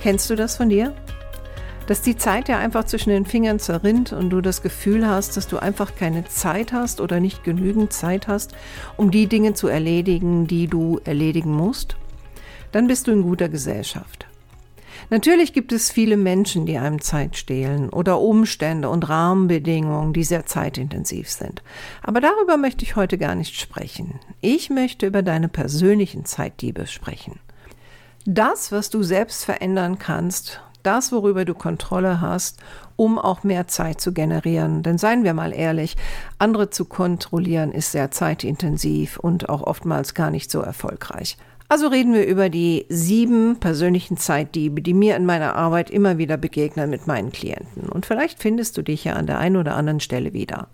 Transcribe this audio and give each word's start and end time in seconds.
Kennst 0.00 0.30
du 0.30 0.36
das 0.36 0.56
von 0.56 0.68
dir? 0.68 0.94
Dass 1.88 2.02
die 2.02 2.16
Zeit 2.16 2.48
ja 2.48 2.58
einfach 2.58 2.84
zwischen 2.84 3.10
den 3.10 3.24
Fingern 3.24 3.58
zerrinnt 3.58 4.12
und 4.12 4.30
du 4.30 4.40
das 4.40 4.62
Gefühl 4.62 5.08
hast, 5.08 5.36
dass 5.36 5.48
du 5.48 5.58
einfach 5.58 5.96
keine 5.96 6.24
Zeit 6.26 6.72
hast 6.72 7.00
oder 7.00 7.18
nicht 7.18 7.44
genügend 7.44 7.92
Zeit 7.92 8.28
hast, 8.28 8.54
um 8.96 9.10
die 9.10 9.26
Dinge 9.26 9.54
zu 9.54 9.68
erledigen, 9.68 10.46
die 10.46 10.68
du 10.68 11.00
erledigen 11.04 11.52
musst? 11.52 11.96
Dann 12.72 12.86
bist 12.86 13.06
du 13.06 13.12
in 13.12 13.22
guter 13.22 13.48
Gesellschaft. 13.48 14.26
Natürlich 15.10 15.52
gibt 15.54 15.72
es 15.72 15.90
viele 15.90 16.18
Menschen, 16.18 16.66
die 16.66 16.76
einem 16.76 17.00
Zeit 17.00 17.36
stehlen 17.36 17.88
oder 17.88 18.20
Umstände 18.20 18.90
und 18.90 19.08
Rahmenbedingungen, 19.08 20.12
die 20.12 20.24
sehr 20.24 20.44
zeitintensiv 20.44 21.30
sind. 21.30 21.62
Aber 22.02 22.20
darüber 22.20 22.56
möchte 22.58 22.84
ich 22.84 22.94
heute 22.94 23.16
gar 23.16 23.34
nicht 23.34 23.58
sprechen. 23.58 24.20
Ich 24.42 24.68
möchte 24.68 25.06
über 25.06 25.22
deine 25.22 25.48
persönlichen 25.48 26.26
Zeitdiebe 26.26 26.86
sprechen. 26.86 27.40
Das, 28.24 28.72
was 28.72 28.90
du 28.90 29.02
selbst 29.02 29.44
verändern 29.44 29.98
kannst, 29.98 30.60
das, 30.82 31.12
worüber 31.12 31.44
du 31.44 31.54
Kontrolle 31.54 32.20
hast, 32.20 32.60
um 32.96 33.18
auch 33.18 33.44
mehr 33.44 33.68
Zeit 33.68 34.00
zu 34.00 34.12
generieren. 34.12 34.82
Denn 34.82 34.98
seien 34.98 35.24
wir 35.24 35.34
mal 35.34 35.52
ehrlich, 35.52 35.96
andere 36.38 36.70
zu 36.70 36.84
kontrollieren 36.84 37.72
ist 37.72 37.92
sehr 37.92 38.10
zeitintensiv 38.10 39.18
und 39.18 39.48
auch 39.48 39.62
oftmals 39.62 40.14
gar 40.14 40.30
nicht 40.30 40.50
so 40.50 40.60
erfolgreich. 40.60 41.36
Also 41.70 41.88
reden 41.88 42.14
wir 42.14 42.26
über 42.26 42.48
die 42.48 42.86
sieben 42.88 43.60
persönlichen 43.60 44.16
Zeitdiebe, 44.16 44.80
die 44.80 44.94
mir 44.94 45.16
in 45.16 45.26
meiner 45.26 45.54
Arbeit 45.54 45.90
immer 45.90 46.16
wieder 46.16 46.38
begegnen 46.38 46.88
mit 46.88 47.06
meinen 47.06 47.30
Klienten. 47.30 47.90
Und 47.90 48.06
vielleicht 48.06 48.40
findest 48.40 48.78
du 48.78 48.82
dich 48.82 49.04
ja 49.04 49.12
an 49.12 49.26
der 49.26 49.38
einen 49.38 49.56
oder 49.56 49.76
anderen 49.76 50.00
Stelle 50.00 50.32
wieder. 50.32 50.68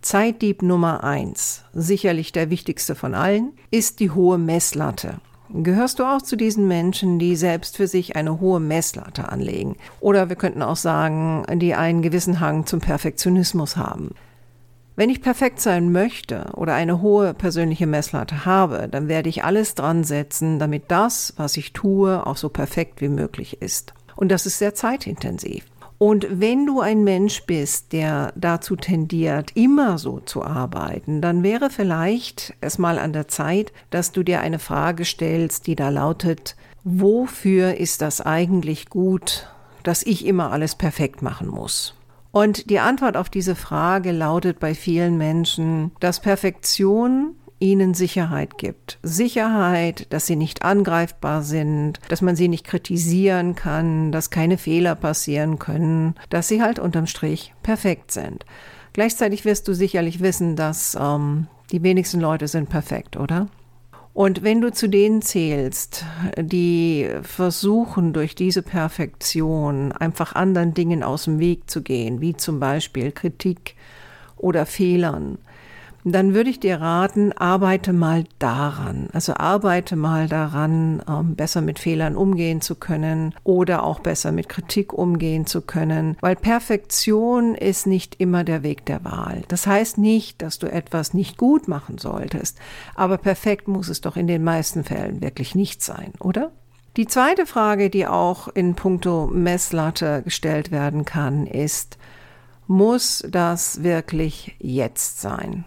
Zeitdieb 0.00 0.62
Nummer 0.62 1.04
eins, 1.04 1.64
sicherlich 1.72 2.32
der 2.32 2.50
wichtigste 2.50 2.96
von 2.96 3.14
allen, 3.14 3.52
ist 3.70 4.00
die 4.00 4.10
hohe 4.10 4.36
Messlatte. 4.36 5.20
Gehörst 5.54 5.98
du 5.98 6.04
auch 6.04 6.22
zu 6.22 6.36
diesen 6.36 6.66
Menschen, 6.66 7.18
die 7.18 7.36
selbst 7.36 7.76
für 7.76 7.86
sich 7.86 8.16
eine 8.16 8.40
hohe 8.40 8.58
Messlatte 8.58 9.28
anlegen? 9.28 9.76
Oder 10.00 10.30
wir 10.30 10.36
könnten 10.36 10.62
auch 10.62 10.76
sagen, 10.76 11.44
die 11.60 11.74
einen 11.74 12.00
gewissen 12.00 12.40
Hang 12.40 12.64
zum 12.64 12.80
Perfektionismus 12.80 13.76
haben. 13.76 14.14
Wenn 14.96 15.10
ich 15.10 15.20
perfekt 15.20 15.60
sein 15.60 15.92
möchte 15.92 16.50
oder 16.54 16.74
eine 16.74 17.02
hohe 17.02 17.34
persönliche 17.34 17.86
Messlatte 17.86 18.46
habe, 18.46 18.88
dann 18.90 19.08
werde 19.08 19.28
ich 19.28 19.44
alles 19.44 19.74
dran 19.74 20.04
setzen, 20.04 20.58
damit 20.58 20.84
das, 20.88 21.34
was 21.36 21.56
ich 21.58 21.72
tue, 21.74 22.26
auch 22.26 22.36
so 22.36 22.48
perfekt 22.48 23.02
wie 23.02 23.08
möglich 23.08 23.60
ist. 23.60 23.92
Und 24.16 24.30
das 24.30 24.46
ist 24.46 24.58
sehr 24.58 24.74
zeitintensiv. 24.74 25.64
Und 26.02 26.26
wenn 26.28 26.66
du 26.66 26.80
ein 26.80 27.04
Mensch 27.04 27.44
bist, 27.44 27.92
der 27.92 28.32
dazu 28.34 28.74
tendiert, 28.74 29.52
immer 29.54 29.98
so 29.98 30.18
zu 30.18 30.42
arbeiten, 30.42 31.20
dann 31.20 31.44
wäre 31.44 31.70
vielleicht 31.70 32.54
es 32.60 32.76
mal 32.76 32.98
an 32.98 33.12
der 33.12 33.28
Zeit, 33.28 33.72
dass 33.90 34.10
du 34.10 34.24
dir 34.24 34.40
eine 34.40 34.58
Frage 34.58 35.04
stellst, 35.04 35.68
die 35.68 35.76
da 35.76 35.90
lautet, 35.90 36.56
wofür 36.82 37.76
ist 37.76 38.02
das 38.02 38.20
eigentlich 38.20 38.88
gut, 38.88 39.48
dass 39.84 40.02
ich 40.02 40.26
immer 40.26 40.50
alles 40.50 40.74
perfekt 40.74 41.22
machen 41.22 41.46
muss? 41.46 41.94
Und 42.32 42.68
die 42.68 42.80
Antwort 42.80 43.16
auf 43.16 43.30
diese 43.30 43.54
Frage 43.54 44.10
lautet 44.10 44.58
bei 44.58 44.74
vielen 44.74 45.16
Menschen, 45.18 45.92
dass 46.00 46.18
Perfektion 46.18 47.36
ihnen 47.62 47.94
Sicherheit 47.94 48.58
gibt. 48.58 48.98
Sicherheit, 49.02 50.12
dass 50.12 50.26
sie 50.26 50.36
nicht 50.36 50.62
angreifbar 50.62 51.42
sind, 51.42 52.00
dass 52.08 52.20
man 52.20 52.34
sie 52.34 52.48
nicht 52.48 52.66
kritisieren 52.66 53.54
kann, 53.54 54.10
dass 54.10 54.30
keine 54.30 54.58
Fehler 54.58 54.96
passieren 54.96 55.58
können, 55.58 56.16
dass 56.28 56.48
sie 56.48 56.60
halt 56.60 56.80
unterm 56.80 57.06
Strich 57.06 57.54
perfekt 57.62 58.10
sind. 58.10 58.44
Gleichzeitig 58.92 59.44
wirst 59.44 59.68
du 59.68 59.74
sicherlich 59.74 60.20
wissen, 60.20 60.56
dass 60.56 60.98
ähm, 61.00 61.46
die 61.70 61.82
wenigsten 61.82 62.20
Leute 62.20 62.48
sind 62.48 62.68
perfekt, 62.68 63.16
oder? 63.16 63.46
Und 64.12 64.42
wenn 64.42 64.60
du 64.60 64.70
zu 64.70 64.88
denen 64.88 65.22
zählst, 65.22 66.04
die 66.36 67.08
versuchen, 67.22 68.12
durch 68.12 68.34
diese 68.34 68.60
Perfektion 68.60 69.92
einfach 69.92 70.34
anderen 70.34 70.74
Dingen 70.74 71.02
aus 71.02 71.24
dem 71.24 71.38
Weg 71.38 71.70
zu 71.70 71.80
gehen, 71.80 72.20
wie 72.20 72.36
zum 72.36 72.60
Beispiel 72.60 73.12
Kritik 73.12 73.74
oder 74.36 74.66
Fehlern, 74.66 75.38
dann 76.04 76.34
würde 76.34 76.50
ich 76.50 76.58
dir 76.58 76.80
raten, 76.80 77.32
arbeite 77.32 77.92
mal 77.92 78.24
daran. 78.38 79.08
Also 79.12 79.34
arbeite 79.34 79.94
mal 79.94 80.28
daran, 80.28 81.02
ähm, 81.08 81.36
besser 81.36 81.60
mit 81.60 81.78
Fehlern 81.78 82.16
umgehen 82.16 82.60
zu 82.60 82.74
können 82.74 83.34
oder 83.44 83.84
auch 83.84 84.00
besser 84.00 84.32
mit 84.32 84.48
Kritik 84.48 84.92
umgehen 84.92 85.46
zu 85.46 85.62
können, 85.62 86.16
weil 86.20 86.34
Perfektion 86.34 87.54
ist 87.54 87.86
nicht 87.86 88.16
immer 88.18 88.42
der 88.42 88.62
Weg 88.62 88.84
der 88.86 89.04
Wahl. 89.04 89.42
Das 89.48 89.66
heißt 89.66 89.98
nicht, 89.98 90.42
dass 90.42 90.58
du 90.58 90.66
etwas 90.66 91.14
nicht 91.14 91.36
gut 91.38 91.68
machen 91.68 91.98
solltest, 91.98 92.58
aber 92.94 93.16
perfekt 93.16 93.68
muss 93.68 93.88
es 93.88 94.00
doch 94.00 94.16
in 94.16 94.26
den 94.26 94.42
meisten 94.42 94.84
Fällen 94.84 95.22
wirklich 95.22 95.54
nicht 95.54 95.82
sein, 95.82 96.12
oder? 96.18 96.50
Die 96.96 97.06
zweite 97.06 97.46
Frage, 97.46 97.88
die 97.88 98.06
auch 98.06 98.48
in 98.48 98.74
puncto 98.74 99.26
Messlatte 99.32 100.22
gestellt 100.22 100.70
werden 100.70 101.06
kann, 101.06 101.46
ist, 101.46 101.96
muss 102.66 103.24
das 103.30 103.82
wirklich 103.82 104.56
jetzt 104.58 105.20
sein? 105.20 105.64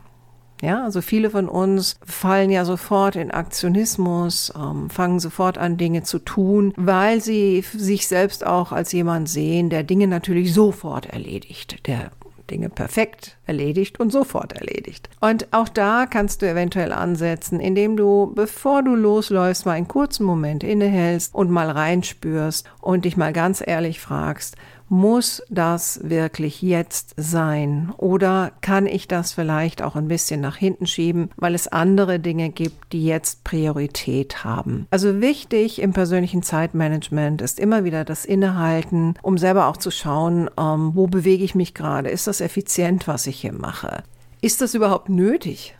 Ja, 0.61 0.83
also 0.83 1.01
viele 1.01 1.29
von 1.29 1.49
uns 1.49 1.97
fallen 2.05 2.49
ja 2.49 2.63
sofort 2.63 3.15
in 3.15 3.31
Aktionismus, 3.31 4.53
ähm, 4.55 4.89
fangen 4.89 5.19
sofort 5.19 5.57
an, 5.57 5.77
Dinge 5.77 6.03
zu 6.03 6.19
tun, 6.19 6.73
weil 6.77 7.21
sie 7.21 7.63
sich 7.73 8.07
selbst 8.07 8.45
auch 8.45 8.71
als 8.71 8.91
jemand 8.93 9.27
sehen, 9.27 9.69
der 9.69 9.83
Dinge 9.83 10.07
natürlich 10.07 10.53
sofort 10.53 11.07
erledigt, 11.07 11.85
der 11.87 12.11
Dinge 12.49 12.69
perfekt 12.69 13.37
erledigt 13.45 13.99
und 13.99 14.11
sofort 14.11 14.53
erledigt. 14.53 15.09
Und 15.19 15.47
auch 15.51 15.69
da 15.69 16.05
kannst 16.05 16.41
du 16.41 16.49
eventuell 16.49 16.91
ansetzen, 16.91 17.59
indem 17.59 17.97
du, 17.97 18.31
bevor 18.35 18.83
du 18.83 18.95
losläufst, 18.95 19.65
mal 19.65 19.73
einen 19.73 19.87
kurzen 19.87 20.25
Moment 20.25 20.63
innehältst 20.63 21.33
und 21.33 21.49
mal 21.49 21.69
reinspürst 21.69 22.69
und 22.81 23.05
dich 23.05 23.17
mal 23.17 23.33
ganz 23.33 23.63
ehrlich 23.65 23.99
fragst, 23.99 24.55
muss 24.89 25.41
das 25.49 25.99
wirklich 26.03 26.61
jetzt 26.61 27.13
sein? 27.17 27.93
Oder 27.97 28.51
kann 28.61 28.85
ich 28.85 29.07
das 29.07 29.33
vielleicht 29.33 29.81
auch 29.81 29.95
ein 29.95 30.07
bisschen 30.07 30.41
nach 30.41 30.57
hinten 30.57 30.87
schieben, 30.87 31.29
weil 31.37 31.55
es 31.55 31.67
andere 31.67 32.19
Dinge 32.19 32.49
gibt, 32.49 32.93
die 32.93 33.05
jetzt 33.05 33.43
Priorität 33.43 34.43
haben? 34.43 34.87
Also 34.91 35.21
wichtig 35.21 35.81
im 35.81 35.93
persönlichen 35.93 36.43
Zeitmanagement 36.43 37.41
ist 37.41 37.59
immer 37.59 37.83
wieder 37.83 38.05
das 38.05 38.25
Innehalten, 38.25 39.15
um 39.21 39.37
selber 39.37 39.67
auch 39.67 39.77
zu 39.77 39.91
schauen, 39.91 40.49
ähm, 40.57 40.91
wo 40.93 41.07
bewege 41.07 41.43
ich 41.43 41.55
mich 41.55 41.73
gerade? 41.73 42.09
Ist 42.09 42.27
das 42.27 42.41
effizient, 42.41 43.07
was 43.07 43.27
ich 43.27 43.39
hier 43.41 43.53
mache? 43.53 44.03
Ist 44.41 44.61
das 44.61 44.75
überhaupt 44.75 45.09
nötig? 45.09 45.75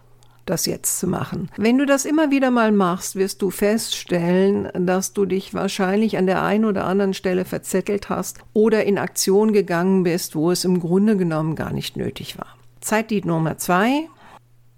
Das 0.46 0.66
jetzt 0.66 1.00
zu 1.00 1.08
machen. 1.08 1.50
Wenn 1.58 1.78
du 1.78 1.86
das 1.86 2.06
immer 2.06 2.32
wieder 2.32 2.52
mal 2.52 2.72
machst, 2.72 3.16
wirst 3.16 3.42
du 3.42 3.50
feststellen, 3.50 4.70
dass 4.74 5.14
du 5.14 5.26
dich 5.26 5.54
wahrscheinlich 5.54 6.18
an 6.18 6.28
der 6.28 6.44
einen 6.44 6.66
oder 6.66 6.86
anderen 6.86 7.14
Stelle 7.14 7.46
verzettelt 7.46 8.10
hast 8.10 8.40
oder 8.54 8.84
in 8.86 8.98
Aktion 8.98 9.54
gegangen 9.54 10.04
bist, 10.04 10.36
wo 10.36 10.52
es 10.52 10.66
im 10.66 10.80
Grunde 10.80 11.18
genommen 11.18 11.56
gar 11.56 11.74
nicht 11.74 11.98
nötig 11.98 12.38
war. 12.38 12.56
Zeitlied 12.82 13.26
Nummer 13.26 13.58
zwei. 13.58 14.08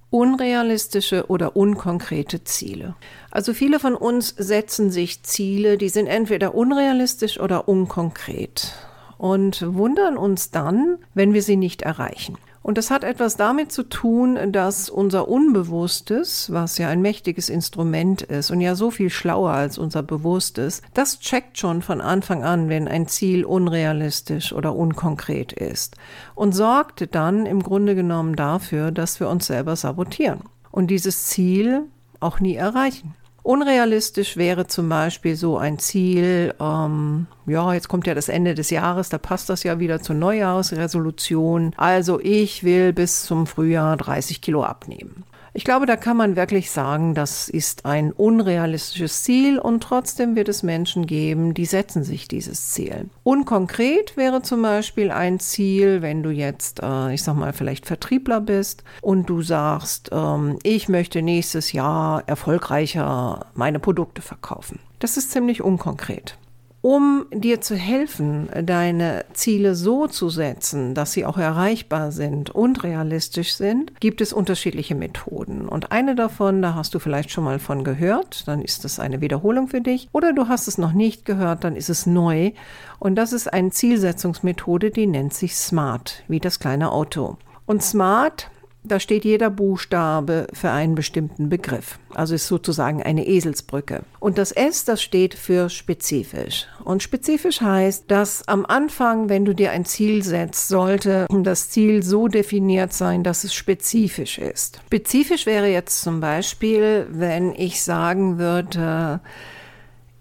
Unrealistische 0.10 1.26
oder 1.28 1.58
unkonkrete 1.58 2.46
Ziele. 2.46 2.96
Also 3.30 3.54
viele 3.54 3.78
von 3.78 3.94
uns 3.94 4.30
setzen 4.30 4.90
sich 4.90 5.24
Ziele, 5.24 5.78
die 5.78 5.90
sind 5.90 6.08
entweder 6.08 6.56
unrealistisch 6.56 7.38
oder 7.42 7.68
unkonkret 7.68 8.74
und 9.18 9.62
wundern 9.74 10.16
uns 10.16 10.52
dann, 10.52 11.00
wenn 11.14 11.34
wir 11.34 11.42
sie 11.42 11.58
nicht 11.58 11.82
erreichen. 11.82 12.38
Und 12.68 12.78
das 12.78 12.92
hat 12.92 13.06
etwas 13.06 13.38
damit 13.38 13.72
zu 13.72 13.84
tun, 13.84 14.52
dass 14.52 14.90
unser 14.90 15.30
Unbewusstes, 15.30 16.52
was 16.52 16.78
ja 16.78 16.90
ein 16.90 17.02
mächtiges 17.02 17.48
Instrument 17.48 18.24
ist 18.24 18.52
und 18.52 18.60
ja 18.60 18.76
so 18.76 18.92
viel 18.92 19.10
schlauer 19.10 19.52
als 19.52 19.78
unser 19.78 20.04
Bewusstes, 20.04 20.82
das 20.94 21.22
checkt 21.22 21.58
schon 21.58 21.82
von 21.82 22.02
Anfang 22.02 22.44
an, 22.44 22.68
wenn 22.68 22.90
ein 22.90 23.08
Ziel 23.08 23.46
unrealistisch 23.46 24.52
oder 24.52 24.76
unkonkret 24.76 25.54
ist 25.54 25.96
und 26.36 26.52
sorgt 26.52 27.16
dann 27.16 27.46
im 27.46 27.64
Grunde 27.64 27.96
genommen 27.96 28.36
dafür, 28.36 28.92
dass 28.92 29.22
wir 29.22 29.30
uns 29.30 29.48
selber 29.48 29.78
sabotieren 29.78 30.42
und 30.70 30.88
dieses 30.88 31.28
Ziel 31.28 31.84
auch 32.20 32.42
nie 32.42 32.56
erreichen. 32.56 33.16
Unrealistisch 33.48 34.36
wäre 34.36 34.68
zum 34.68 34.90
Beispiel 34.90 35.38
so 35.38 35.58
ein 35.58 35.80
Ziel, 35.80 36.54
ähm, 36.60 37.28
ja, 37.46 37.74
jetzt 37.74 37.88
kommt 37.88 38.06
ja 38.06 38.14
das 38.14 38.28
Ende 38.28 38.56
des 38.56 38.72
Jahres, 38.72 39.08
da 39.08 39.18
passt 39.18 39.50
das 39.50 39.64
ja 39.64 39.80
wieder 39.80 40.02
zur 40.02 40.18
Neujahrsresolution. 40.18 41.72
Also 41.78 42.20
ich 42.20 42.66
will 42.66 42.92
bis 42.92 43.24
zum 43.24 43.48
Frühjahr 43.48 43.96
30 43.96 44.42
Kilo 44.42 44.66
abnehmen. 44.66 45.24
Ich 45.58 45.64
glaube, 45.64 45.88
da 45.88 45.96
kann 45.96 46.18
man 46.18 46.36
wirklich 46.36 46.70
sagen, 46.70 47.16
das 47.16 47.50
ist 47.50 47.84
ein 47.88 48.12
unrealistisches 48.12 49.24
Ziel 49.24 49.58
und 49.58 49.82
trotzdem 49.82 50.36
wird 50.36 50.50
es 50.50 50.62
Menschen 50.62 51.08
geben, 51.08 51.56
die 51.56 51.66
setzen 51.66 52.04
sich 52.04 52.28
dieses 52.28 52.70
Ziel. 52.70 53.10
Unkonkret 53.24 54.16
wäre 54.18 54.44
zum 54.44 54.62
Beispiel 54.62 55.10
ein 55.10 55.40
Ziel, 55.40 56.04
wenn 56.04 56.22
du 56.22 56.30
jetzt, 56.30 56.84
äh, 56.84 57.12
ich 57.12 57.24
sag 57.24 57.38
mal, 57.38 57.54
vielleicht 57.54 57.88
Vertriebler 57.88 58.40
bist 58.40 58.84
und 59.02 59.32
du 59.32 59.42
sagst, 59.42 60.12
ähm, 60.12 60.60
ich 60.62 60.90
möchte 60.90 61.24
nächstes 61.24 61.72
Jahr 61.72 62.22
erfolgreicher 62.28 63.48
meine 63.56 63.80
Produkte 63.80 64.22
verkaufen. 64.22 64.78
Das 65.00 65.18
ist 65.18 65.32
ziemlich 65.32 65.64
unkonkret. 65.64 66.38
Um 66.82 67.26
dir 67.34 67.60
zu 67.60 67.76
helfen, 67.76 68.50
deine 68.64 69.26
Ziele 69.34 69.76
so 69.76 70.08
zu 70.08 70.30
setzen, 70.30 70.94
dass 70.94 71.12
sie 71.12 71.26
auch 71.26 71.38
erreichbar 71.38 72.12
sind 72.12 72.52
und 72.52 72.84
realistisch 72.84 73.56
sind, 73.56 74.00
gibt 74.00 74.22
es 74.22 74.32
unterschiedliche 74.32 74.94
Methoden. 74.94 75.68
Und 75.68 75.92
eine 75.92 76.16
davon, 76.16 76.62
da 76.62 76.76
hast 76.76 76.94
du 76.94 77.00
vielleicht 77.00 77.32
schon 77.32 77.44
mal 77.44 77.60
von 77.60 77.84
gehört, 77.84 78.48
dann 78.48 78.62
ist 78.62 78.86
es 78.86 79.00
eine 79.00 79.22
Wiederholung 79.22 79.68
für 79.68 79.82
dich. 79.82 80.08
Oder 80.12 80.34
du 80.34 80.48
hast 80.48 80.68
es 80.68 80.78
noch 80.78 80.94
nicht 80.94 81.26
gehört, 81.26 81.64
dann 81.64 81.76
ist 81.76 81.90
es 81.90 82.06
neu. 82.06 82.52
Und 83.00 83.16
das 83.16 83.34
ist 83.34 83.52
eine 83.52 83.72
Zielsetzungsmethode, 83.72 84.92
die 84.92 85.08
nennt 85.08 85.34
sich 85.34 85.56
SMART, 85.56 86.24
wie 86.28 86.40
das 86.40 86.60
kleine 86.60 86.92
Auto. 86.92 87.38
Und 87.66 87.82
SMART 87.82 88.50
da 88.88 89.00
steht 89.00 89.26
jeder 89.26 89.50
Buchstabe 89.50 90.48
für 90.54 90.72
einen 90.72 90.96
bestimmten 90.96 91.50
Begriff. 91.50 92.00
Also 92.14 92.36
ist 92.36 92.48
sozusagen 92.48 93.04
eine 93.04 93.28
Eselsbrücke. 93.28 94.02
Und 94.20 94.38
das 94.38 94.52
S, 94.52 94.86
das 94.86 95.02
steht 95.02 95.34
für 95.34 95.70
spezifisch. 95.70 96.68
Und 96.84 97.04
spezifisch 97.04 97.62
heißt, 97.62 98.06
dass 98.08 98.48
am 98.48 98.66
Anfang, 98.66 99.30
wenn 99.30 99.46
du 99.46 99.54
dir 99.54 99.72
ein 99.72 99.86
Ziel 99.86 100.24
setzt, 100.24 100.68
sollte 100.68 101.28
das 101.30 101.70
Ziel 101.70 102.04
so 102.04 102.28
definiert 102.28 102.94
sein, 102.94 103.24
dass 103.24 103.44
es 103.44 103.54
spezifisch 103.54 104.38
ist. 104.38 104.80
Spezifisch 104.88 105.46
wäre 105.46 105.68
jetzt 105.68 106.02
zum 106.02 106.20
Beispiel, 106.20 107.08
wenn 107.10 107.54
ich 107.54 107.84
sagen 107.84 108.38
würde, 108.38 109.22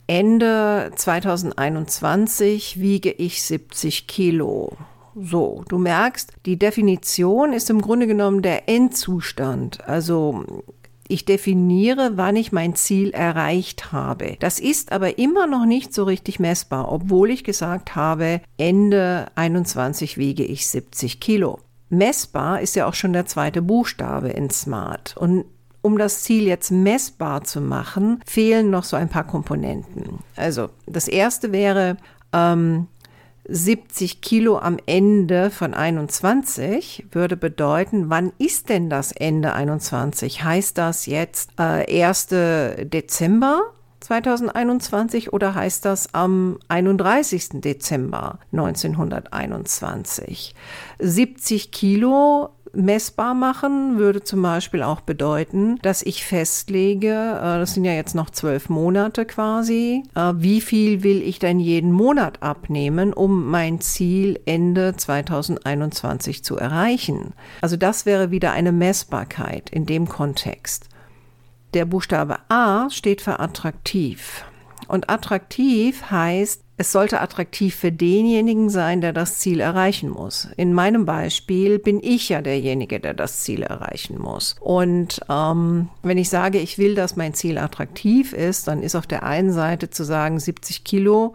Ende 0.08 0.92
2021 0.94 2.80
wiege 2.80 3.10
ich 3.10 3.42
70 3.42 4.06
Kilo. 4.06 4.76
So, 5.18 5.64
du 5.68 5.78
merkst, 5.78 6.34
die 6.44 6.58
Definition 6.58 7.54
ist 7.54 7.70
im 7.70 7.80
Grunde 7.80 8.06
genommen 8.06 8.42
der 8.42 8.68
Endzustand. 8.68 9.88
Also 9.88 10.44
ich 11.08 11.24
definiere, 11.24 12.12
wann 12.16 12.36
ich 12.36 12.52
mein 12.52 12.74
Ziel 12.74 13.10
erreicht 13.10 13.92
habe. 13.92 14.36
Das 14.40 14.60
ist 14.60 14.92
aber 14.92 15.18
immer 15.18 15.46
noch 15.46 15.64
nicht 15.64 15.94
so 15.94 16.04
richtig 16.04 16.38
messbar, 16.38 16.92
obwohl 16.92 17.30
ich 17.30 17.44
gesagt 17.44 17.96
habe, 17.96 18.42
Ende 18.58 19.28
21 19.36 20.18
wiege 20.18 20.44
ich 20.44 20.66
70 20.66 21.18
Kilo. 21.18 21.60
Messbar 21.88 22.60
ist 22.60 22.76
ja 22.76 22.86
auch 22.86 22.94
schon 22.94 23.14
der 23.14 23.24
zweite 23.24 23.62
Buchstabe 23.62 24.28
in 24.28 24.50
Smart. 24.50 25.16
Und 25.16 25.46
um 25.80 25.96
das 25.96 26.24
Ziel 26.24 26.42
jetzt 26.42 26.70
messbar 26.70 27.44
zu 27.44 27.62
machen, 27.62 28.20
fehlen 28.26 28.68
noch 28.68 28.84
so 28.84 28.96
ein 28.96 29.08
paar 29.08 29.24
Komponenten. 29.24 30.18
Also 30.34 30.68
das 30.86 31.08
erste 31.08 31.52
wäre, 31.52 31.96
ähm, 32.32 32.88
70 33.48 34.20
Kilo 34.20 34.58
am 34.58 34.78
Ende 34.86 35.50
von 35.50 35.74
21 35.74 37.06
würde 37.12 37.36
bedeuten, 37.36 38.10
wann 38.10 38.32
ist 38.38 38.68
denn 38.68 38.90
das 38.90 39.12
Ende 39.12 39.52
21? 39.52 40.42
Heißt 40.44 40.78
das 40.78 41.06
jetzt 41.06 41.50
äh, 41.58 42.04
1. 42.04 42.28
Dezember 42.28 43.62
2021 44.00 45.32
oder 45.32 45.54
heißt 45.54 45.84
das 45.84 46.12
am 46.14 46.58
31. 46.68 47.60
Dezember 47.60 48.38
1921? 48.52 50.54
70 50.98 51.70
Kilo 51.72 52.55
messbar 52.76 53.34
machen 53.34 53.98
würde 53.98 54.22
zum 54.22 54.42
Beispiel 54.42 54.82
auch 54.82 55.00
bedeuten, 55.00 55.78
dass 55.82 56.02
ich 56.02 56.24
festlege, 56.24 57.08
äh, 57.08 57.58
das 57.58 57.74
sind 57.74 57.84
ja 57.84 57.92
jetzt 57.92 58.14
noch 58.14 58.30
zwölf 58.30 58.68
Monate 58.68 59.24
quasi, 59.24 60.02
äh, 60.14 60.32
wie 60.36 60.60
viel 60.60 61.02
will 61.02 61.22
ich 61.22 61.38
denn 61.38 61.58
jeden 61.58 61.92
Monat 61.92 62.42
abnehmen, 62.42 63.12
um 63.12 63.50
mein 63.50 63.80
Ziel 63.80 64.38
Ende 64.46 64.96
2021 64.96 66.44
zu 66.44 66.56
erreichen. 66.56 67.32
Also 67.60 67.76
das 67.76 68.06
wäre 68.06 68.30
wieder 68.30 68.52
eine 68.52 68.72
Messbarkeit 68.72 69.70
in 69.70 69.86
dem 69.86 70.08
Kontext. 70.08 70.88
Der 71.74 71.84
Buchstabe 71.84 72.38
A 72.48 72.88
steht 72.90 73.20
für 73.20 73.40
attraktiv. 73.40 74.44
Und 74.88 75.10
attraktiv 75.10 76.10
heißt, 76.10 76.62
es 76.78 76.92
sollte 76.92 77.22
attraktiv 77.22 77.74
für 77.74 77.90
denjenigen 77.90 78.68
sein, 78.68 79.00
der 79.00 79.14
das 79.14 79.38
Ziel 79.38 79.60
erreichen 79.60 80.10
muss. 80.10 80.48
In 80.58 80.74
meinem 80.74 81.06
Beispiel 81.06 81.78
bin 81.78 82.00
ich 82.02 82.28
ja 82.28 82.42
derjenige, 82.42 83.00
der 83.00 83.14
das 83.14 83.40
Ziel 83.40 83.62
erreichen 83.62 84.18
muss. 84.18 84.56
Und 84.60 85.20
ähm, 85.30 85.88
wenn 86.02 86.18
ich 86.18 86.28
sage, 86.28 86.58
ich 86.58 86.76
will, 86.76 86.94
dass 86.94 87.16
mein 87.16 87.32
Ziel 87.32 87.56
attraktiv 87.56 88.34
ist, 88.34 88.68
dann 88.68 88.82
ist 88.82 88.94
auf 88.94 89.06
der 89.06 89.22
einen 89.22 89.52
Seite 89.52 89.88
zu 89.88 90.04
sagen, 90.04 90.38
70 90.38 90.84
Kilo 90.84 91.34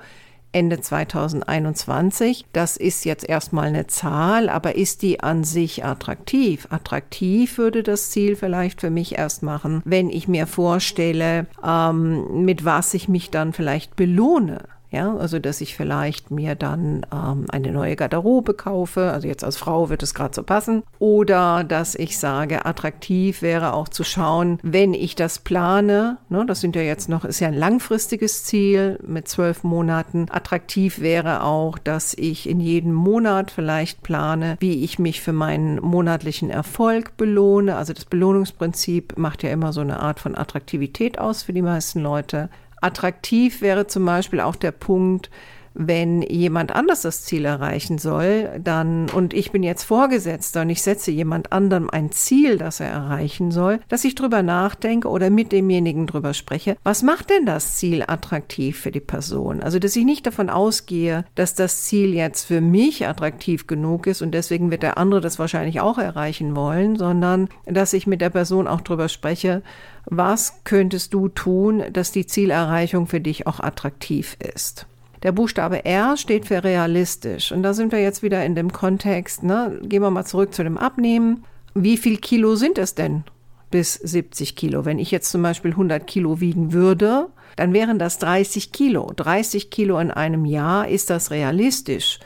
Ende 0.52 0.80
2021. 0.80 2.46
Das 2.54 2.78
ist 2.78 3.06
jetzt 3.06 3.28
erstmal 3.28 3.68
eine 3.68 3.88
Zahl, 3.88 4.50
aber 4.50 4.76
ist 4.76 5.02
die 5.02 5.22
an 5.22 5.44
sich 5.44 5.86
attraktiv? 5.86 6.68
Attraktiv 6.70 7.58
würde 7.58 7.84
das 7.84 8.12
Ziel 8.12 8.36
vielleicht 8.36 8.82
für 8.82 8.90
mich 8.90 9.18
erst 9.18 9.44
machen, 9.44 9.82
wenn 9.86 10.10
ich 10.10 10.28
mir 10.28 10.48
vorstelle, 10.48 11.48
ähm, 11.66 12.44
mit 12.44 12.66
was 12.66 12.94
ich 12.94 13.08
mich 13.08 13.30
dann 13.30 13.54
vielleicht 13.54 13.96
belohne. 13.96 14.60
Ja, 14.92 15.16
also 15.16 15.40
dass 15.40 15.62
ich 15.62 15.76
vielleicht 15.76 16.32
mir 16.32 16.56
dann 16.56 17.06
ähm, 17.14 17.46
eine 17.50 17.72
neue 17.72 17.96
Garderobe 17.96 18.54
kaufe. 18.54 19.12
Also 19.12 19.26
jetzt 19.26 19.44
als 19.44 19.56
Frau 19.56 19.90
wird 19.90 20.04
es 20.04 20.14
gerade 20.14 20.36
so 20.36 20.44
passen. 20.44 20.84
Oder 21.00 21.64
dass 21.64 21.96
ich 21.96 22.20
sage, 22.20 22.66
attraktiv 22.66 23.42
wäre 23.42 23.72
auch 23.72 23.88
zu 23.88 24.04
schauen, 24.04 24.60
wenn 24.64 24.94
ich 24.94 25.16
das 25.16 25.40
plane. 25.40 26.18
Ne, 26.28 26.46
das 26.46 26.60
sind 26.60 26.76
ja 26.76 26.82
jetzt 26.82 27.08
noch, 27.08 27.24
ist 27.24 27.40
ja 27.40 27.48
ein 27.48 27.54
langfristiges 27.54 28.44
Ziel 28.44 29.00
mit 29.08 29.30
zwölf 29.30 29.64
Monaten. 29.64 30.26
Attraktiv 30.30 31.00
wäre 31.00 31.44
auch, 31.44 31.78
dass 31.78 32.14
ich 32.14 32.50
in 32.50 32.60
jedem 32.60 32.92
Monat 32.92 33.50
vielleicht 33.50 34.04
plane, 34.04 34.58
wie 34.60 34.84
ich 34.84 35.00
mich 35.00 35.22
für 35.22 35.34
meinen 35.34 35.80
monatlichen 35.80 36.50
Erfolg 36.50 37.16
belohne. 37.16 37.78
Also 37.78 37.94
das 37.94 38.04
Belohnungsprinzip 38.04 39.18
macht 39.18 39.42
ja 39.44 39.52
immer 39.52 39.72
so 39.72 39.80
eine 39.80 40.02
Art 40.02 40.20
von 40.20 40.36
Attraktivität 40.36 41.18
aus 41.18 41.44
für 41.44 41.54
die 41.54 41.62
meisten 41.62 42.02
Leute. 42.02 42.50
Attraktiv 42.82 43.62
wäre 43.62 43.88
zum 43.88 44.06
Beispiel 44.06 44.42
auch 44.42 44.56
der 44.56 44.72
Punkt, 44.72 45.30
wenn 45.74 46.22
jemand 46.22 46.76
anders 46.76 47.02
das 47.02 47.24
Ziel 47.24 47.46
erreichen 47.46 47.98
soll, 47.98 48.60
dann, 48.64 49.10
und 49.10 49.34
ich 49.34 49.52
bin 49.52 49.64
jetzt 49.64 49.84
Vorgesetzter 49.84 50.62
und 50.62 50.70
ich 50.70 50.82
setze 50.82 51.12
jemand 51.12 51.52
anderem 51.52 51.90
ein 51.90 52.12
Ziel, 52.12 52.58
das 52.58 52.80
er 52.80 52.90
erreichen 52.90 53.52
soll, 53.52 53.80
dass 53.88 54.04
ich 54.04 54.16
drüber 54.16 54.44
nachdenke 54.44 55.08
oder 55.08 55.30
mit 55.30 55.52
demjenigen 55.52 56.08
drüber 56.08 56.34
spreche, 56.34 56.76
was 56.84 57.04
macht 57.04 57.30
denn 57.30 57.46
das 57.46 57.76
Ziel 57.76 58.04
attraktiv 58.06 58.80
für 58.80 58.92
die 58.92 59.00
Person? 59.00 59.62
Also, 59.62 59.80
dass 59.80 59.96
ich 59.96 60.06
nicht 60.06 60.28
davon 60.28 60.50
ausgehe, 60.50 61.26
dass 61.36 61.56
das 61.56 61.84
Ziel 61.84 62.14
jetzt 62.14 62.46
für 62.46 62.62
mich 62.62 63.08
attraktiv 63.08 63.68
genug 63.68 64.08
ist 64.08 64.22
und 64.22 64.32
deswegen 64.32 64.72
wird 64.72 64.84
der 64.84 64.98
andere 64.98 65.22
das 65.22 65.40
wahrscheinlich 65.40 65.80
auch 65.80 65.98
erreichen 65.98 66.56
wollen, 66.56 66.98
sondern 66.98 67.50
dass 67.66 67.94
ich 67.94 68.08
mit 68.08 68.22
der 68.22 68.30
Person 68.30 68.68
auch 68.68 68.82
drüber 68.82 69.10
spreche, 69.10 69.62
was 70.06 70.64
könntest 70.64 71.14
du 71.14 71.28
tun, 71.28 71.84
dass 71.94 72.12
die 72.12 72.26
Zielerreichung 72.26 73.08
für 73.08 73.22
dich 73.22 73.48
auch 73.48 73.60
attraktiv 73.60 74.36
ist? 74.40 74.88
Der 75.24 75.32
Buchstabe 75.32 75.86
R 75.86 76.18
steht 76.18 76.48
für 76.48 76.64
realistisch. 76.64 77.52
Und 77.52 77.62
da 77.62 77.74
sind 77.74 77.92
wir 77.92 78.02
jetzt 78.02 78.24
wieder 78.24 78.44
in 78.44 78.56
dem 78.56 78.74
Kontext, 78.74 79.44
ne? 79.44 79.80
gehen 79.84 80.02
wir 80.02 80.10
mal 80.10 80.26
zurück 80.26 80.54
zu 80.54 80.64
dem 80.64 80.78
Abnehmen. 80.78 81.44
Wie 81.76 81.98
viel 81.98 82.18
Kilo 82.18 82.56
sind 82.56 82.78
es 82.78 82.96
denn 82.96 83.24
bis 83.70 83.94
70 83.94 84.56
Kilo? 84.56 84.84
Wenn 84.84 85.00
ich 85.00 85.12
jetzt 85.12 85.30
zum 85.30 85.44
Beispiel 85.44 85.72
100 85.72 86.08
Kilo 86.08 86.42
wiegen 86.42 86.74
würde, 86.74 87.28
dann 87.56 87.72
wären 87.72 88.00
das 88.00 88.18
30 88.18 88.72
Kilo. 88.72 89.12
30 89.16 89.70
Kilo 89.70 90.00
in 90.00 90.10
einem 90.10 90.46
Jahr, 90.46 90.88
ist 90.88 91.10
das 91.12 91.30
realistisch? 91.30 92.20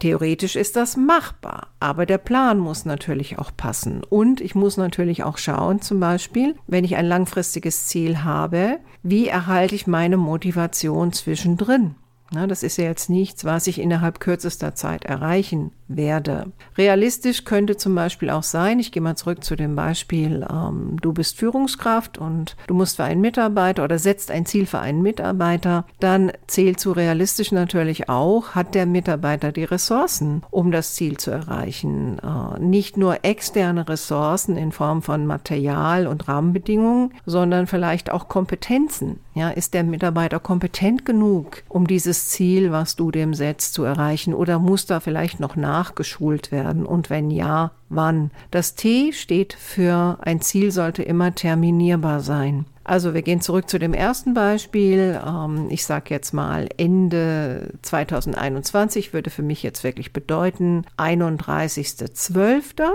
Theoretisch 0.00 0.56
ist 0.56 0.74
das 0.74 0.96
machbar, 0.96 1.68
aber 1.78 2.04
der 2.04 2.18
Plan 2.18 2.58
muss 2.58 2.84
natürlich 2.84 3.38
auch 3.38 3.52
passen. 3.56 4.02
Und 4.02 4.40
ich 4.40 4.56
muss 4.56 4.76
natürlich 4.76 5.22
auch 5.22 5.38
schauen, 5.38 5.80
zum 5.80 6.00
Beispiel, 6.00 6.56
wenn 6.66 6.82
ich 6.82 6.96
ein 6.96 7.06
langfristiges 7.06 7.86
Ziel 7.86 8.24
habe, 8.24 8.78
wie 9.04 9.28
erhalte 9.28 9.76
ich 9.76 9.86
meine 9.86 10.16
Motivation 10.16 11.12
zwischendrin? 11.12 11.94
Na, 12.34 12.48
das 12.48 12.64
ist 12.64 12.78
ja 12.78 12.84
jetzt 12.86 13.10
nichts, 13.10 13.44
was 13.44 13.68
ich 13.68 13.80
innerhalb 13.80 14.18
kürzester 14.18 14.74
Zeit 14.74 15.04
erreichen 15.04 15.70
werde. 15.88 16.52
Realistisch 16.78 17.44
könnte 17.44 17.76
zum 17.76 17.94
Beispiel 17.94 18.30
auch 18.30 18.42
sein, 18.42 18.78
ich 18.78 18.90
gehe 18.90 19.02
mal 19.02 19.16
zurück 19.16 19.44
zu 19.44 19.56
dem 19.56 19.76
Beispiel, 19.76 20.46
ähm, 20.50 20.96
du 21.00 21.12
bist 21.12 21.36
Führungskraft 21.36 22.18
und 22.18 22.56
du 22.66 22.74
musst 22.74 22.96
für 22.96 23.04
einen 23.04 23.20
Mitarbeiter 23.20 23.84
oder 23.84 23.98
setzt 23.98 24.30
ein 24.30 24.46
Ziel 24.46 24.66
für 24.66 24.78
einen 24.78 25.02
Mitarbeiter, 25.02 25.86
dann 26.00 26.32
zählt 26.46 26.80
zu 26.80 26.92
realistisch 26.92 27.52
natürlich 27.52 28.08
auch, 28.08 28.50
hat 28.54 28.74
der 28.74 28.86
Mitarbeiter 28.86 29.52
die 29.52 29.64
Ressourcen, 29.64 30.42
um 30.50 30.70
das 30.72 30.94
Ziel 30.94 31.18
zu 31.18 31.30
erreichen. 31.30 32.18
Äh, 32.18 32.60
nicht 32.60 32.96
nur 32.96 33.24
externe 33.24 33.88
Ressourcen 33.88 34.56
in 34.56 34.72
Form 34.72 35.02
von 35.02 35.26
Material 35.26 36.06
und 36.06 36.28
Rahmenbedingungen, 36.28 37.12
sondern 37.26 37.66
vielleicht 37.66 38.10
auch 38.10 38.28
Kompetenzen. 38.28 39.20
Ja, 39.34 39.50
ist 39.50 39.74
der 39.74 39.82
Mitarbeiter 39.82 40.38
kompetent 40.38 41.04
genug, 41.04 41.64
um 41.68 41.88
dieses 41.88 42.28
Ziel, 42.28 42.70
was 42.70 42.94
du 42.94 43.10
dem 43.10 43.34
setzt, 43.34 43.74
zu 43.74 43.82
erreichen 43.82 44.32
oder 44.32 44.60
muss 44.60 44.86
da 44.86 45.00
vielleicht 45.00 45.40
noch 45.40 45.56
nach 45.56 45.73
nachgeschult 45.74 46.52
werden 46.52 46.86
und 46.86 47.10
wenn 47.10 47.30
ja, 47.30 47.72
wann? 47.88 48.30
Das 48.52 48.76
T 48.76 49.12
steht 49.12 49.54
für 49.54 50.18
ein 50.22 50.40
Ziel 50.40 50.70
sollte 50.70 51.02
immer 51.02 51.34
terminierbar 51.34 52.20
sein. 52.20 52.66
Also 52.84 53.14
wir 53.14 53.22
gehen 53.22 53.40
zurück 53.40 53.68
zu 53.68 53.78
dem 53.78 53.94
ersten 53.94 54.34
Beispiel. 54.34 55.20
Ähm, 55.26 55.66
ich 55.70 55.84
sage 55.84 56.10
jetzt 56.10 56.32
mal 56.32 56.68
Ende 56.76 57.72
2021 57.82 59.12
würde 59.12 59.30
für 59.30 59.42
mich 59.42 59.62
jetzt 59.62 59.82
wirklich 59.82 60.12
bedeuten 60.12 60.84
31.12. 60.98 62.90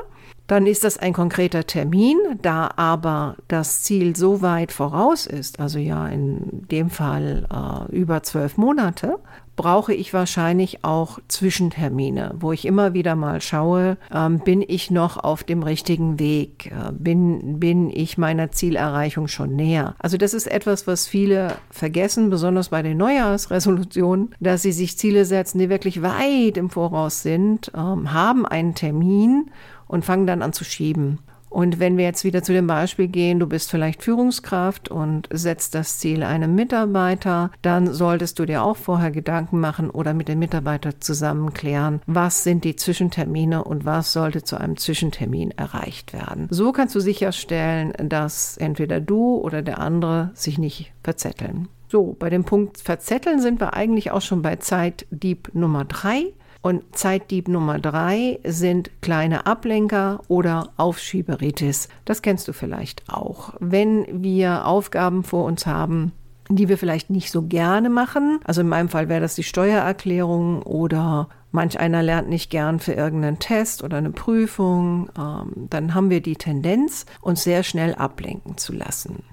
Dann 0.49 0.65
ist 0.65 0.83
das 0.83 0.97
ein 0.97 1.13
konkreter 1.13 1.67
Termin, 1.67 2.17
da 2.41 2.71
aber 2.75 3.35
das 3.47 3.83
Ziel 3.83 4.15
so 4.15 4.41
weit 4.41 4.71
voraus 4.71 5.27
ist, 5.27 5.59
also 5.59 5.77
ja 5.77 6.07
in 6.07 6.67
dem 6.71 6.89
Fall 6.89 7.45
äh, 7.53 7.95
über 7.95 8.23
zwölf 8.23 8.57
Monate, 8.57 9.19
brauche 9.55 9.93
ich 9.93 10.11
wahrscheinlich 10.11 10.83
auch 10.83 11.19
Zwischentermine, 11.27 12.33
wo 12.39 12.51
ich 12.51 12.65
immer 12.65 12.93
wieder 12.93 13.15
mal 13.15 13.41
schaue, 13.41 13.97
ähm, 14.11 14.39
bin 14.39 14.63
ich 14.65 14.89
noch 14.89 15.17
auf 15.23 15.43
dem 15.43 15.61
richtigen 15.61 16.17
Weg? 16.17 16.71
Äh, 16.71 16.93
bin, 16.93 17.59
bin 17.59 17.91
ich 17.91 18.17
meiner 18.17 18.51
Zielerreichung 18.51 19.27
schon 19.27 19.55
näher? 19.55 19.93
Also 19.99 20.17
das 20.17 20.33
ist 20.33 20.47
etwas, 20.47 20.87
was 20.87 21.07
viele 21.07 21.57
vergessen, 21.69 22.31
besonders 22.31 22.69
bei 22.69 22.81
den 22.81 22.97
Neujahrsresolutionen, 22.97 24.33
dass 24.39 24.63
sie 24.63 24.71
sich 24.71 24.97
Ziele 24.97 25.25
setzen, 25.25 25.59
die 25.59 25.69
wirklich 25.69 26.01
weit 26.01 26.57
im 26.57 26.71
Voraus 26.71 27.21
sind, 27.21 27.69
ähm, 27.75 28.13
haben 28.13 28.47
einen 28.47 28.73
Termin 28.73 29.51
und 29.89 30.05
fangen 30.05 30.25
dann 30.25 30.41
an 30.41 30.53
zu 30.53 30.63
schieben. 30.63 31.19
Und 31.49 31.79
wenn 31.79 31.97
wir 31.97 32.05
jetzt 32.05 32.23
wieder 32.23 32.43
zu 32.43 32.53
dem 32.53 32.67
Beispiel 32.67 33.07
gehen, 33.07 33.39
du 33.39 33.47
bist 33.47 33.71
vielleicht 33.71 34.03
Führungskraft 34.03 34.89
und 34.89 35.27
setzt 35.31 35.73
das 35.73 35.97
Ziel 35.97 36.21
einem 36.23 36.53
Mitarbeiter, 36.53 37.51
dann 37.63 37.91
solltest 37.91 38.37
du 38.37 38.45
dir 38.45 38.63
auch 38.63 38.77
vorher 38.77 39.09
Gedanken 39.09 39.59
machen 39.59 39.89
oder 39.89 40.13
mit 40.13 40.27
dem 40.27 40.39
Mitarbeiter 40.39 40.99
zusammen 40.99 41.53
klären, 41.53 42.01
was 42.05 42.43
sind 42.43 42.63
die 42.63 42.75
Zwischentermine 42.75 43.63
und 43.63 43.83
was 43.83 44.13
sollte 44.13 44.43
zu 44.43 44.57
einem 44.57 44.77
Zwischentermin 44.77 45.51
erreicht 45.51 46.13
werden. 46.13 46.47
So 46.51 46.71
kannst 46.71 46.93
du 46.93 46.99
sicherstellen, 46.99 47.93
dass 47.97 48.55
entweder 48.57 49.01
du 49.01 49.37
oder 49.37 49.63
der 49.63 49.79
andere 49.79 50.29
sich 50.35 50.59
nicht 50.59 50.93
verzetteln. 51.03 51.67
So, 51.91 52.15
bei 52.19 52.29
dem 52.29 52.43
Punkt 52.43 52.77
Verzetteln 52.77 53.41
sind 53.41 53.59
wir 53.59 53.73
eigentlich 53.73 54.11
auch 54.11 54.21
schon 54.21 54.43
bei 54.43 54.57
Zeitdieb 54.57 55.49
Nummer 55.53 55.85
drei. 55.85 56.25
Und 56.61 56.83
Zeitdieb 56.95 57.47
Nummer 57.47 57.79
drei 57.79 58.39
sind 58.43 58.91
kleine 59.01 59.45
Ablenker 59.45 60.21
oder 60.27 60.71
Aufschieberitis. 60.75 61.87
Das 62.03 62.21
kennst 62.21 62.47
du 62.47 62.53
vielleicht 62.53 63.03
auch. 63.09 63.53
Wenn 63.59 64.21
wir 64.21 64.65
Aufgaben 64.65 65.23
vor 65.23 65.45
uns 65.45 65.65
haben, 65.65 66.11
die 66.49 66.67
wir 66.67 66.77
vielleicht 66.77 67.11
nicht 67.11 67.31
so 67.31 67.43
gerne 67.43 67.89
machen. 67.89 68.39
Also 68.43 68.61
in 68.61 68.69
meinem 68.69 68.89
Fall 68.89 69.07
wäre 69.07 69.21
das 69.21 69.35
die 69.35 69.43
Steuererklärung 69.43 70.63
oder 70.63 71.29
manch 71.51 71.79
einer 71.79 72.01
lernt 72.01 72.27
nicht 72.27 72.49
gern 72.49 72.79
für 72.79 72.93
irgendeinen 72.93 73.39
Test 73.39 73.83
oder 73.83 73.97
eine 73.97 74.11
Prüfung. 74.11 75.09
Ähm, 75.17 75.67
dann 75.69 75.93
haben 75.93 76.09
wir 76.09 76.21
die 76.21 76.35
Tendenz, 76.35 77.05
uns 77.21 77.43
sehr 77.43 77.63
schnell 77.63 77.93
ablenken 77.93 78.57
zu 78.57 78.73
lassen. 78.73 79.23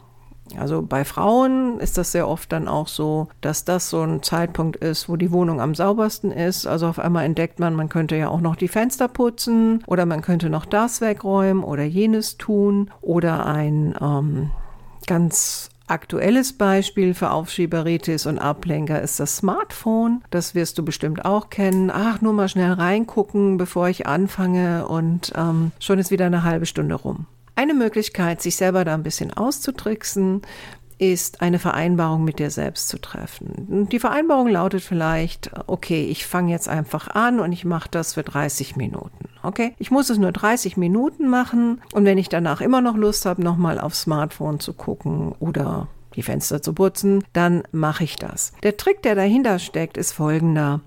Also 0.59 0.83
bei 0.83 1.05
Frauen 1.05 1.81
ist 1.81 1.99
das 1.99 2.13
sehr 2.13 2.29
oft 2.29 2.53
dann 2.53 2.69
auch 2.69 2.89
so, 2.89 3.29
dass 3.41 3.65
das 3.65 3.91
so 3.91 4.03
ein 4.03 4.23
Zeitpunkt 4.23 4.77
ist, 4.77 5.09
wo 5.09 5.17
die 5.17 5.33
Wohnung 5.33 5.61
am 5.61 5.75
saubersten 5.75 6.31
ist. 6.31 6.67
Also 6.67 6.87
auf 6.87 6.99
einmal 6.99 7.25
entdeckt 7.25 7.59
man, 7.59 7.75
man 7.75 7.89
könnte 7.89 8.17
ja 8.17 8.29
auch 8.29 8.41
noch 8.41 8.57
die 8.57 8.69
Fenster 8.69 9.09
putzen 9.09 9.83
oder 9.87 10.07
man 10.07 10.23
könnte 10.23 10.49
noch 10.49 10.65
das 10.65 11.01
wegräumen 11.01 11.65
oder 11.65 11.83
jenes 11.83 12.37
tun 12.37 12.91
oder 13.01 13.47
ein 13.47 13.95
ähm, 14.01 14.51
ganz 15.07 15.71
Aktuelles 15.89 16.53
Beispiel 16.53 17.15
für 17.15 17.31
Aufschieberitis 17.31 18.27
und 18.27 18.41
Ablenker 18.41 19.01
ist 19.01 19.21
das 19.21 19.37
Smartphone. 19.37 20.21
Das 20.33 20.57
wirst 20.57 20.79
du 20.79 20.85
bestimmt 20.85 21.25
auch 21.25 21.49
kennen. 21.49 21.93
Ach, 21.95 22.21
nur 22.21 22.33
mal 22.33 22.49
schnell 22.49 22.73
reingucken, 22.73 23.57
bevor 23.57 23.89
ich 23.89 24.05
anfange 24.05 24.89
und 24.89 25.33
ähm, 25.37 25.71
schon 25.79 26.01
ist 26.01 26.11
wieder 26.11 26.27
eine 26.27 26.43
halbe 26.43 26.67
Stunde 26.67 26.97
rum. 26.97 27.27
Eine 27.57 27.75
Möglichkeit, 27.75 28.43
sich 28.43 28.57
selber 28.57 28.85
da 28.85 28.95
ein 28.95 29.03
bisschen 29.03 29.33
auszutricksen, 29.33 30.43
ist 30.99 31.43
eine 31.43 31.59
Vereinbarung 31.59 32.25
mit 32.25 32.39
dir 32.39 32.51
selbst 32.51 32.89
zu 32.89 32.99
treffen. 32.99 33.89
Die 33.91 33.99
Vereinbarung 33.99 34.49
lautet 34.49 34.83
vielleicht, 34.83 35.51
okay, 35.67 36.07
ich 36.07 36.27
fange 36.27 36.53
jetzt 36.53 36.69
einfach 36.69 37.09
an 37.09 37.41
und 37.41 37.53
ich 37.53 37.65
mache 37.65 37.89
das 37.91 38.15
für 38.15 38.23
30 38.23 38.77
Minuten. 38.77 39.29
Okay, 39.43 39.75
ich 39.79 39.91
muss 39.91 40.11
es 40.11 40.19
nur 40.19 40.33
30 40.33 40.77
Minuten 40.77 41.29
machen 41.29 41.81
und 41.93 42.05
wenn 42.05 42.19
ich 42.19 42.29
danach 42.29 42.61
immer 42.61 42.81
noch 42.81 42.97
Lust 42.97 43.27
habe, 43.27 43.43
nochmal 43.43 43.79
aufs 43.79 44.03
Smartphone 44.03 44.61
zu 44.61 44.73
gucken 44.73 45.33
oder 45.39 45.89
die 46.15 46.23
Fenster 46.23 46.63
zu 46.63 46.73
putzen, 46.73 47.23
dann 47.33 47.63
mache 47.73 48.05
ich 48.05 48.17
das. 48.17 48.53
Der 48.63 48.77
Trick, 48.77 49.03
der 49.03 49.15
dahinter 49.15 49.59
steckt, 49.59 49.97
ist 49.97 50.13
folgender. 50.13 50.81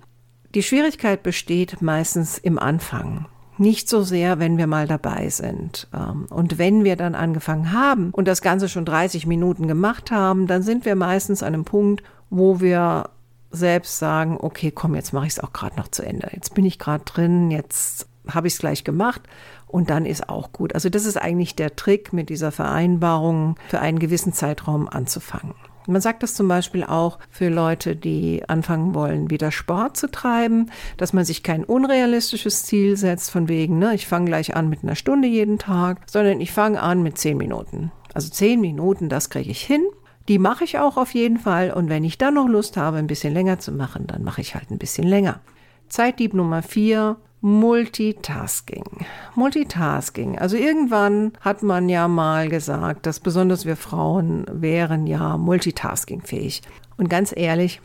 Die 0.54 0.64
Schwierigkeit 0.64 1.22
besteht 1.22 1.82
meistens 1.82 2.36
im 2.36 2.58
Anfang. 2.58 3.26
Nicht 3.60 3.90
so 3.90 4.02
sehr, 4.02 4.38
wenn 4.38 4.56
wir 4.56 4.66
mal 4.66 4.86
dabei 4.86 5.28
sind. 5.28 5.86
Ähm, 5.94 6.24
und 6.30 6.56
wenn 6.56 6.82
wir 6.82 6.96
dann 6.96 7.14
angefangen 7.14 7.72
haben 7.72 8.10
und 8.10 8.26
das 8.26 8.40
Ganze 8.40 8.70
schon 8.70 8.86
30 8.86 9.26
Minuten 9.26 9.68
gemacht 9.68 10.10
haben, 10.10 10.46
dann 10.46 10.62
sind 10.62 10.86
wir 10.86 10.96
meistens 10.96 11.42
an 11.42 11.52
einem 11.52 11.66
Punkt, 11.66 12.02
wo 12.30 12.60
wir 12.60 13.10
selbst 13.50 13.98
sagen, 13.98 14.38
okay, 14.40 14.70
komm, 14.70 14.94
jetzt 14.94 15.12
mache 15.12 15.26
ich 15.26 15.34
es 15.34 15.40
auch 15.40 15.52
gerade 15.52 15.76
noch 15.76 15.88
zu 15.88 16.02
Ende. 16.02 16.30
Jetzt 16.32 16.54
bin 16.54 16.64
ich 16.64 16.78
gerade 16.78 17.04
drin, 17.04 17.50
jetzt 17.50 18.08
habe 18.26 18.46
ich 18.46 18.54
es 18.54 18.60
gleich 18.60 18.82
gemacht 18.82 19.20
und 19.66 19.90
dann 19.90 20.06
ist 20.06 20.30
auch 20.30 20.52
gut. 20.52 20.74
Also 20.74 20.88
das 20.88 21.04
ist 21.04 21.18
eigentlich 21.18 21.54
der 21.54 21.76
Trick, 21.76 22.14
mit 22.14 22.30
dieser 22.30 22.52
Vereinbarung 22.52 23.56
für 23.68 23.80
einen 23.80 23.98
gewissen 23.98 24.32
Zeitraum 24.32 24.88
anzufangen. 24.88 25.52
Man 25.86 26.00
sagt 26.00 26.22
das 26.22 26.34
zum 26.34 26.46
Beispiel 26.46 26.84
auch 26.84 27.18
für 27.30 27.48
Leute, 27.48 27.96
die 27.96 28.42
anfangen 28.48 28.94
wollen, 28.94 29.30
wieder 29.30 29.50
Sport 29.50 29.96
zu 29.96 30.10
treiben, 30.10 30.70
dass 30.96 31.12
man 31.12 31.24
sich 31.24 31.42
kein 31.42 31.64
unrealistisches 31.64 32.64
Ziel 32.64 32.96
setzt, 32.96 33.30
von 33.30 33.48
wegen, 33.48 33.78
ne, 33.78 33.94
ich 33.94 34.06
fange 34.06 34.26
gleich 34.26 34.54
an 34.54 34.68
mit 34.68 34.82
einer 34.82 34.94
Stunde 34.94 35.28
jeden 35.28 35.58
Tag, 35.58 36.02
sondern 36.06 36.40
ich 36.40 36.52
fange 36.52 36.80
an 36.80 37.02
mit 37.02 37.18
zehn 37.18 37.36
Minuten. 37.36 37.90
Also 38.14 38.28
zehn 38.30 38.60
Minuten, 38.60 39.08
das 39.08 39.30
kriege 39.30 39.50
ich 39.50 39.62
hin. 39.62 39.82
Die 40.28 40.38
mache 40.38 40.64
ich 40.64 40.78
auch 40.78 40.96
auf 40.96 41.14
jeden 41.14 41.38
Fall. 41.38 41.72
Und 41.72 41.88
wenn 41.88 42.04
ich 42.04 42.18
dann 42.18 42.34
noch 42.34 42.48
Lust 42.48 42.76
habe, 42.76 42.98
ein 42.98 43.06
bisschen 43.06 43.32
länger 43.32 43.58
zu 43.58 43.72
machen, 43.72 44.06
dann 44.06 44.22
mache 44.22 44.40
ich 44.40 44.54
halt 44.54 44.70
ein 44.70 44.78
bisschen 44.78 45.06
länger. 45.06 45.40
Zeitdieb 45.88 46.34
Nummer 46.34 46.62
vier, 46.62 47.16
Multitasking. 47.42 49.06
Multitasking. 49.34 50.38
Also 50.38 50.58
irgendwann 50.58 51.32
hat 51.40 51.62
man 51.62 51.88
ja 51.88 52.06
mal 52.06 52.50
gesagt, 52.50 53.06
dass 53.06 53.18
besonders 53.18 53.64
wir 53.64 53.76
Frauen 53.76 54.44
wären 54.52 55.06
ja 55.06 55.38
multitaskingfähig. 55.38 56.60
Und 56.98 57.08
ganz 57.08 57.34
ehrlich, 57.34 57.80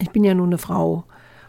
ich 0.00 0.10
bin 0.10 0.22
ja 0.22 0.34
nun 0.34 0.50
eine 0.50 0.58
Frau. 0.58 1.04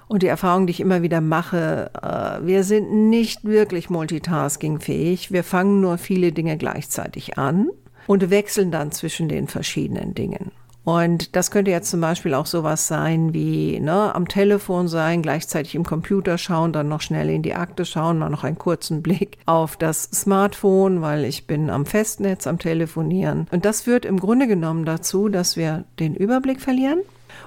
Und 0.07 0.23
die 0.23 0.27
Erfahrung, 0.27 0.65
die 0.65 0.71
ich 0.71 0.79
immer 0.79 1.01
wieder 1.01 1.19
mache, 1.19 1.91
äh, 2.01 2.45
wir 2.45 2.63
sind 2.63 3.09
nicht 3.09 3.43
wirklich 3.43 3.89
multitaskingfähig. 3.89 5.31
Wir 5.31 5.43
fangen 5.43 5.81
nur 5.81 5.97
viele 5.97 6.31
Dinge 6.31 6.57
gleichzeitig 6.57 7.37
an 7.37 7.69
und 8.07 8.29
wechseln 8.29 8.71
dann 8.71 8.91
zwischen 8.91 9.27
den 9.27 9.47
verschiedenen 9.47 10.13
Dingen. 10.13 10.51
Und 10.83 11.35
das 11.35 11.49
könnte 11.49 11.71
jetzt 11.71 11.89
zum 11.89 12.01
Beispiel 12.01 12.33
auch 12.33 12.45
sowas 12.45 12.87
sein 12.87 13.33
wie 13.33 13.79
ne, 13.79 14.13
am 14.13 14.27
Telefon 14.27 14.89
sein, 14.89 15.21
gleichzeitig 15.21 15.75
im 15.75 15.85
Computer 15.85 16.37
schauen, 16.37 16.73
dann 16.73 16.89
noch 16.89 17.01
schnell 17.01 17.29
in 17.29 17.41
die 17.41 17.55
Akte 17.55 17.85
schauen, 17.85 18.17
mal 18.17 18.29
noch 18.29 18.43
einen 18.43 18.57
kurzen 18.57 19.01
Blick 19.01 19.37
auf 19.45 19.77
das 19.77 20.03
Smartphone, 20.03 21.01
weil 21.01 21.23
ich 21.23 21.47
bin 21.47 21.69
am 21.69 21.85
Festnetz 21.85 22.47
am 22.47 22.59
Telefonieren. 22.59 23.47
Und 23.51 23.63
das 23.63 23.81
führt 23.81 24.03
im 24.03 24.19
Grunde 24.19 24.47
genommen 24.47 24.83
dazu, 24.83 25.29
dass 25.29 25.55
wir 25.55 25.85
den 25.99 26.15
Überblick 26.15 26.59
verlieren 26.59 26.99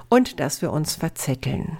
und 0.09 0.39
dass 0.39 0.63
wir 0.63 0.73
uns 0.73 0.95
verzetteln. 0.95 1.77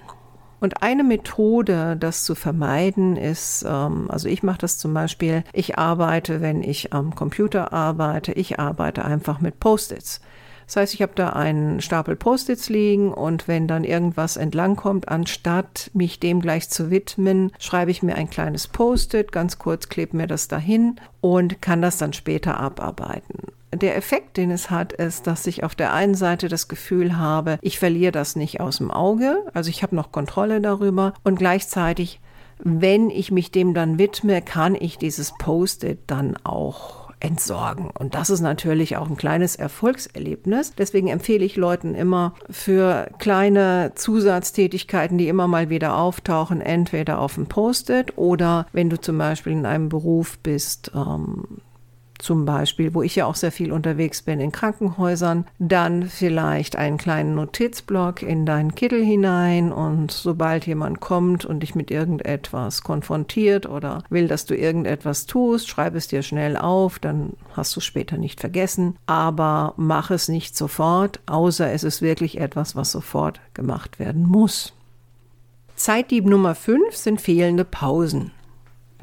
Und 0.59 0.81
eine 0.81 1.03
Methode, 1.03 1.97
das 1.97 2.23
zu 2.23 2.33
vermeiden, 2.33 3.15
ist, 3.15 3.63
ähm, 3.67 4.09
also 4.09 4.27
ich 4.27 4.41
mache 4.41 4.59
das 4.59 4.77
zum 4.77 4.93
Beispiel, 4.93 5.43
ich 5.53 5.77
arbeite, 5.77 6.41
wenn 6.41 6.63
ich 6.63 6.93
am 6.93 7.13
Computer 7.13 7.73
arbeite, 7.73 8.31
ich 8.33 8.59
arbeite 8.59 9.05
einfach 9.05 9.39
mit 9.39 9.59
Post-its. 9.59 10.19
Das 10.67 10.75
heißt, 10.75 10.93
ich 10.93 11.01
habe 11.01 11.13
da 11.15 11.29
einen 11.29 11.81
Stapel 11.81 12.17
Post-its 12.17 12.67
liegen 12.67 13.13
und 13.13 13.47
wenn 13.47 13.67
dann 13.67 13.85
irgendwas 13.85 14.35
entlangkommt, 14.35 15.07
anstatt 15.07 15.89
mich 15.93 16.19
dem 16.19 16.41
gleich 16.41 16.69
zu 16.69 16.91
widmen, 16.91 17.53
schreibe 17.57 17.89
ich 17.89 18.03
mir 18.03 18.15
ein 18.15 18.29
kleines 18.29 18.67
Post-it, 18.67 19.31
ganz 19.31 19.59
kurz 19.59 19.87
klebe 19.87 20.17
mir 20.17 20.27
das 20.27 20.49
dahin 20.49 20.97
und 21.21 21.61
kann 21.61 21.81
das 21.81 21.97
dann 21.97 22.11
später 22.11 22.59
abarbeiten. 22.59 23.53
Der 23.73 23.95
Effekt, 23.95 24.35
den 24.37 24.51
es 24.51 24.69
hat, 24.69 24.91
ist, 24.91 25.25
dass 25.25 25.47
ich 25.47 25.63
auf 25.63 25.73
der 25.73 25.93
einen 25.93 26.15
Seite 26.15 26.49
das 26.49 26.67
Gefühl 26.67 27.17
habe, 27.17 27.59
ich 27.61 27.79
verliere 27.79 28.11
das 28.11 28.35
nicht 28.35 28.59
aus 28.59 28.77
dem 28.77 28.91
Auge, 28.91 29.45
also 29.53 29.69
ich 29.69 29.83
habe 29.83 29.95
noch 29.95 30.11
Kontrolle 30.11 30.59
darüber 30.59 31.13
und 31.23 31.39
gleichzeitig, 31.39 32.19
wenn 32.59 33.09
ich 33.09 33.31
mich 33.31 33.51
dem 33.51 33.73
dann 33.73 33.99
widme, 33.99 34.41
kann 34.41 34.75
ich 34.75 34.97
dieses 34.97 35.33
Post-it 35.37 35.99
dann 36.07 36.35
auch 36.43 37.06
entsorgen. 37.19 37.89
Und 37.97 38.15
das 38.15 38.29
ist 38.29 38.41
natürlich 38.41 38.97
auch 38.97 39.09
ein 39.09 39.17
kleines 39.17 39.55
Erfolgserlebnis. 39.55 40.73
Deswegen 40.77 41.07
empfehle 41.07 41.45
ich 41.45 41.55
Leuten 41.55 41.95
immer 41.95 42.33
für 42.49 43.09
kleine 43.17 43.93
Zusatztätigkeiten, 43.95 45.17
die 45.17 45.27
immer 45.27 45.47
mal 45.47 45.69
wieder 45.69 45.97
auftauchen, 45.97 46.61
entweder 46.61 47.19
auf 47.19 47.35
dem 47.35 47.47
Post-it 47.47 48.17
oder 48.17 48.67
wenn 48.71 48.89
du 48.89 48.99
zum 48.99 49.17
Beispiel 49.17 49.53
in 49.53 49.65
einem 49.65 49.89
Beruf 49.89 50.37
bist, 50.39 50.91
ähm, 50.93 51.61
zum 52.19 52.45
Beispiel, 52.45 52.93
wo 52.93 53.01
ich 53.01 53.15
ja 53.15 53.25
auch 53.25 53.35
sehr 53.35 53.51
viel 53.51 53.71
unterwegs 53.71 54.21
bin, 54.21 54.39
in 54.39 54.51
Krankenhäusern, 54.51 55.45
dann 55.59 56.03
vielleicht 56.03 56.75
einen 56.75 56.97
kleinen 56.97 57.35
Notizblock 57.35 58.21
in 58.21 58.45
deinen 58.45 58.75
Kittel 58.75 59.03
hinein 59.03 59.71
und 59.71 60.11
sobald 60.11 60.65
jemand 60.67 60.99
kommt 60.99 61.45
und 61.45 61.61
dich 61.61 61.75
mit 61.75 61.91
irgendetwas 61.91 62.83
konfrontiert 62.83 63.67
oder 63.67 64.03
will, 64.09 64.27
dass 64.27 64.45
du 64.45 64.55
irgendetwas 64.55 65.25
tust, 65.25 65.69
schreib 65.69 65.95
es 65.95 66.07
dir 66.07 66.23
schnell 66.23 66.57
auf, 66.57 66.99
dann 66.99 67.33
hast 67.53 67.75
du 67.75 67.79
es 67.79 67.85
später 67.85 68.17
nicht 68.17 68.39
vergessen, 68.39 68.95
aber 69.05 69.73
mach 69.77 70.11
es 70.11 70.27
nicht 70.27 70.57
sofort, 70.57 71.19
außer 71.25 71.71
es 71.71 71.83
ist 71.83 72.01
wirklich 72.01 72.39
etwas, 72.39 72.75
was 72.75 72.91
sofort 72.91 73.39
gemacht 73.53 73.99
werden 73.99 74.23
muss. 74.27 74.73
Zeitdieb 75.75 76.25
Nummer 76.25 76.55
5 76.55 76.95
sind 76.95 77.21
fehlende 77.21 77.63
Pausen. 77.63 78.31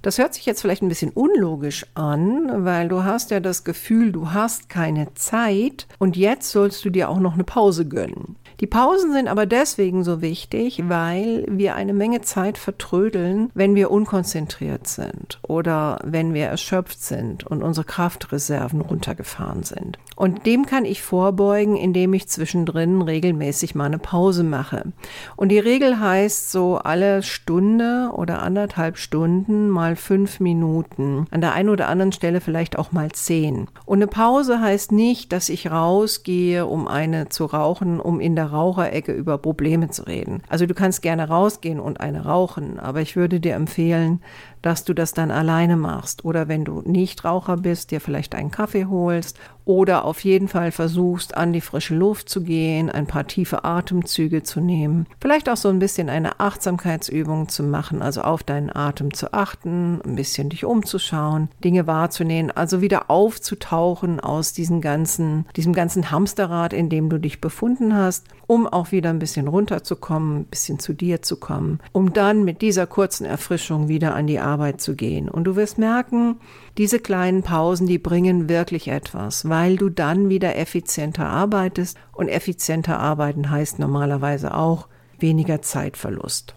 Das 0.05 0.19
hört 0.19 0.35
sich 0.35 0.45
jetzt 0.45 0.61
vielleicht 0.61 0.83
ein 0.83 0.91
bisschen 0.91 1.13
unlogisch 1.13 1.87
an, 1.95 2.67
weil 2.67 2.89
du 2.89 3.05
hast 3.05 3.31
ja 3.31 3.41
das 3.41 3.65
Gefühl, 3.65 4.13
du 4.13 4.33
hast 4.33 4.69
keine 4.69 5.15
Zeit 5.15 5.87
und 5.99 6.15
jetzt 6.15 6.51
sollst 6.51 6.85
du 6.85 6.91
dir 6.91 7.09
auch 7.09 7.21
noch 7.21 7.33
eine 7.33 7.45
Pause 7.45 7.89
gönnen. 7.89 8.37
Die 8.61 8.67
Pausen 8.67 9.13
sind 9.13 9.29
aber 9.29 9.47
deswegen 9.47 10.05
so 10.05 10.21
wichtig, 10.21 10.85
weil 10.89 11.45
wir 11.49 11.75
eine 11.75 11.93
Menge 11.93 12.21
Zeit 12.21 12.57
vertrödeln, 12.57 13.51
wenn 13.55 13.75
wir 13.75 13.91
unkonzentriert 13.91 14.87
sind 14.87 15.41
oder 15.43 15.99
wenn 16.05 16.35
wir 16.35 16.47
erschöpft 16.47 17.03
sind 17.03 17.45
und 17.45 17.63
unsere 17.63 17.85
Kraftreserven 17.85 18.81
runtergefahren 18.81 19.65
sind. 19.65 19.99
Und 20.17 20.47
dem 20.47 20.67
kann 20.67 20.85
ich 20.85 21.03
vorbeugen, 21.03 21.77
indem 21.77 22.15
ich 22.15 22.29
zwischendrin 22.29 23.03
regelmäßig 23.03 23.75
mal 23.75 23.87
eine 23.87 23.99
Pause 23.99 24.45
mache. 24.45 24.93
Und 25.35 25.49
die 25.49 25.59
Regel 25.59 25.99
heißt 25.99 26.53
so 26.53 26.77
alle 26.77 27.23
Stunde 27.23 28.11
oder 28.15 28.43
anderthalb 28.43 28.99
Stunden 28.99 29.69
mal 29.69 29.94
fünf 29.97 30.39
Minuten. 30.39 31.27
An 31.33 31.41
der 31.41 31.55
einen 31.55 31.71
oder 31.71 31.89
anderen 31.89 32.13
Stelle 32.13 32.41
vielleicht 32.41 32.79
auch 32.79 32.93
mal 32.93 33.11
zehn. 33.11 33.67
Und 33.85 33.99
eine 33.99 34.07
Pause 34.07 34.61
heißt 34.61 34.93
nicht, 34.93 35.33
dass 35.33 35.49
ich 35.49 35.71
rausgehe, 35.71 36.67
um 36.67 36.87
eine 36.87 37.29
zu 37.29 37.47
rauchen, 37.47 37.99
um 38.01 38.21
in 38.21 38.37
der 38.37 38.45
der 38.45 38.53
Raucherecke 38.53 39.13
über 39.13 39.39
Probleme 39.39 39.89
zu 39.89 40.07
reden. 40.07 40.43
Also 40.49 40.67
du 40.67 40.75
kannst 40.75 41.01
gerne 41.03 41.29
rausgehen 41.29 41.81
und 41.81 42.01
eine 42.01 42.25
rauchen, 42.25 42.79
aber 42.79 43.01
ich 43.01 43.17
würde 43.17 43.41
dir 43.41 43.55
empfehlen, 43.55 44.21
dass 44.61 44.85
du 44.85 44.93
das 44.95 45.13
dann 45.15 45.31
alleine 45.31 45.77
machst. 45.77 46.25
Oder 46.25 46.49
wenn 46.49 46.65
du 46.65 46.83
nicht 46.85 47.25
Raucher 47.25 47.57
bist, 47.57 47.91
dir 47.91 48.01
vielleicht 48.01 48.35
einen 48.35 48.51
Kaffee 48.51 48.87
holst 48.87 49.39
oder 49.65 50.05
auf 50.05 50.25
jeden 50.25 50.49
Fall 50.49 50.73
versuchst, 50.73 51.37
an 51.37 51.53
die 51.53 51.61
frische 51.61 51.95
Luft 51.95 52.29
zu 52.29 52.43
gehen, 52.43 52.91
ein 52.91 53.07
paar 53.07 53.27
tiefe 53.27 53.65
Atemzüge 53.65 54.43
zu 54.43 54.61
nehmen. 54.61 55.07
Vielleicht 55.21 55.49
auch 55.49 55.57
so 55.57 55.69
ein 55.69 55.79
bisschen 55.79 56.09
eine 56.09 56.41
Achtsamkeitsübung 56.41 57.49
zu 57.49 57.63
machen, 57.63 58.03
also 58.03 58.23
auf 58.23 58.43
deinen 58.43 58.75
Atem 58.75 59.15
zu 59.15 59.33
achten, 59.33 60.01
ein 60.05 60.17
bisschen 60.17 60.51
dich 60.51 60.65
umzuschauen, 60.65 61.49
Dinge 61.63 61.87
wahrzunehmen, 61.87 62.51
also 62.51 62.81
wieder 62.81 63.11
aufzutauchen 63.11 64.21
aus 64.21 64.53
diesem 64.53 64.81
ganzen, 64.81 65.47
diesem 65.57 65.73
ganzen 65.73 66.11
Hamsterrad, 66.11 66.73
in 66.73 66.89
dem 66.89 67.09
du 67.09 67.19
dich 67.19 67.41
befunden 67.41 67.95
hast, 67.95 68.27
um 68.47 68.67
auch 68.67 68.93
wieder 68.93 69.11
ein 69.11 69.19
bisschen 69.19 69.49
runterzukommen, 69.49 70.41
ein 70.41 70.45
bisschen 70.45 70.79
zu 70.79 70.93
dir 70.93 71.23
zu 71.23 71.37
kommen, 71.37 71.81
um 71.93 72.13
dann 72.13 72.45
mit 72.45 72.63
dieser 72.63 72.87
kurzen 72.87 73.25
Erfrischung 73.25 73.89
wieder 73.89 74.15
an 74.15 74.27
die 74.27 74.41
Arbeit 74.41 74.81
zu 74.81 74.95
gehen. 74.95 75.29
Und 75.29 75.45
du 75.45 75.57
wirst 75.57 75.79
merken, 75.79 76.37
diese 76.77 76.99
kleinen 76.99 77.43
Pausen, 77.43 77.87
die 77.87 77.99
bringen 77.99 78.49
wirklich 78.49 78.89
etwas, 78.89 79.49
weil 79.49 79.77
du 79.77 79.89
dann 79.89 80.29
wieder 80.29 80.57
effizienter 80.57 81.27
arbeitest 81.27 81.97
und 82.13 82.29
effizienter 82.29 82.99
arbeiten 82.99 83.51
heißt 83.51 83.79
normalerweise 83.79 84.55
auch 84.55 84.89
weniger 85.19 85.63
Zeitverlust. 85.63 86.55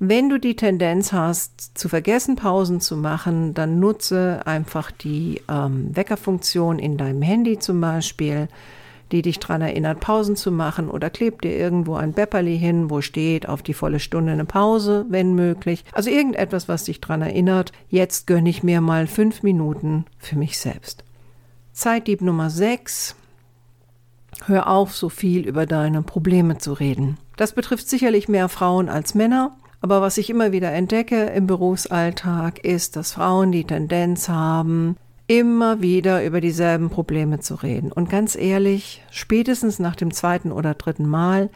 Wenn 0.00 0.28
du 0.28 0.38
die 0.38 0.54
Tendenz 0.54 1.12
hast, 1.12 1.76
zu 1.76 1.88
vergessen, 1.88 2.36
Pausen 2.36 2.80
zu 2.80 2.96
machen, 2.96 3.52
dann 3.54 3.80
nutze 3.80 4.42
einfach 4.44 4.92
die 4.92 5.42
ähm, 5.48 5.94
Weckerfunktion 5.94 6.78
in 6.78 6.96
deinem 6.96 7.20
Handy 7.20 7.58
zum 7.58 7.80
Beispiel 7.80 8.48
die 9.12 9.22
dich 9.22 9.38
daran 9.38 9.62
erinnert, 9.62 10.00
Pausen 10.00 10.36
zu 10.36 10.52
machen 10.52 10.88
oder 10.88 11.10
klebt 11.10 11.44
dir 11.44 11.56
irgendwo 11.56 11.94
ein 11.94 12.12
Bepperli 12.12 12.58
hin, 12.58 12.90
wo 12.90 13.00
steht 13.00 13.48
auf 13.48 13.62
die 13.62 13.74
volle 13.74 14.00
Stunde 14.00 14.32
eine 14.32 14.44
Pause, 14.44 15.06
wenn 15.08 15.34
möglich. 15.34 15.84
Also 15.92 16.10
irgendetwas, 16.10 16.68
was 16.68 16.84
dich 16.84 17.00
daran 17.00 17.22
erinnert, 17.22 17.72
jetzt 17.88 18.26
gönne 18.26 18.50
ich 18.50 18.62
mir 18.62 18.80
mal 18.80 19.06
fünf 19.06 19.42
Minuten 19.42 20.04
für 20.18 20.36
mich 20.36 20.58
selbst. 20.58 21.04
Zeitdieb 21.72 22.22
Nummer 22.22 22.50
6. 22.50 23.14
Hör 24.46 24.68
auf, 24.68 24.94
so 24.94 25.08
viel 25.08 25.46
über 25.46 25.66
deine 25.66 26.02
Probleme 26.02 26.58
zu 26.58 26.72
reden. 26.72 27.18
Das 27.36 27.52
betrifft 27.52 27.88
sicherlich 27.88 28.28
mehr 28.28 28.48
Frauen 28.48 28.88
als 28.88 29.14
Männer. 29.14 29.56
Aber 29.80 30.00
was 30.00 30.18
ich 30.18 30.28
immer 30.28 30.50
wieder 30.50 30.72
entdecke 30.72 31.26
im 31.26 31.46
Berufsalltag 31.46 32.64
ist, 32.64 32.96
dass 32.96 33.12
Frauen 33.12 33.52
die 33.52 33.64
Tendenz 33.64 34.28
haben, 34.28 34.96
immer 35.28 35.82
wieder 35.82 36.24
über 36.24 36.40
dieselben 36.40 36.90
Probleme 36.90 37.38
zu 37.38 37.54
reden. 37.54 37.92
Und 37.92 38.10
ganz 38.10 38.34
ehrlich, 38.34 39.04
spätestens 39.10 39.78
nach 39.78 39.94
dem 39.94 40.12
zweiten 40.12 40.50
oder 40.50 40.74
dritten 40.74 41.06
Mal 41.06 41.50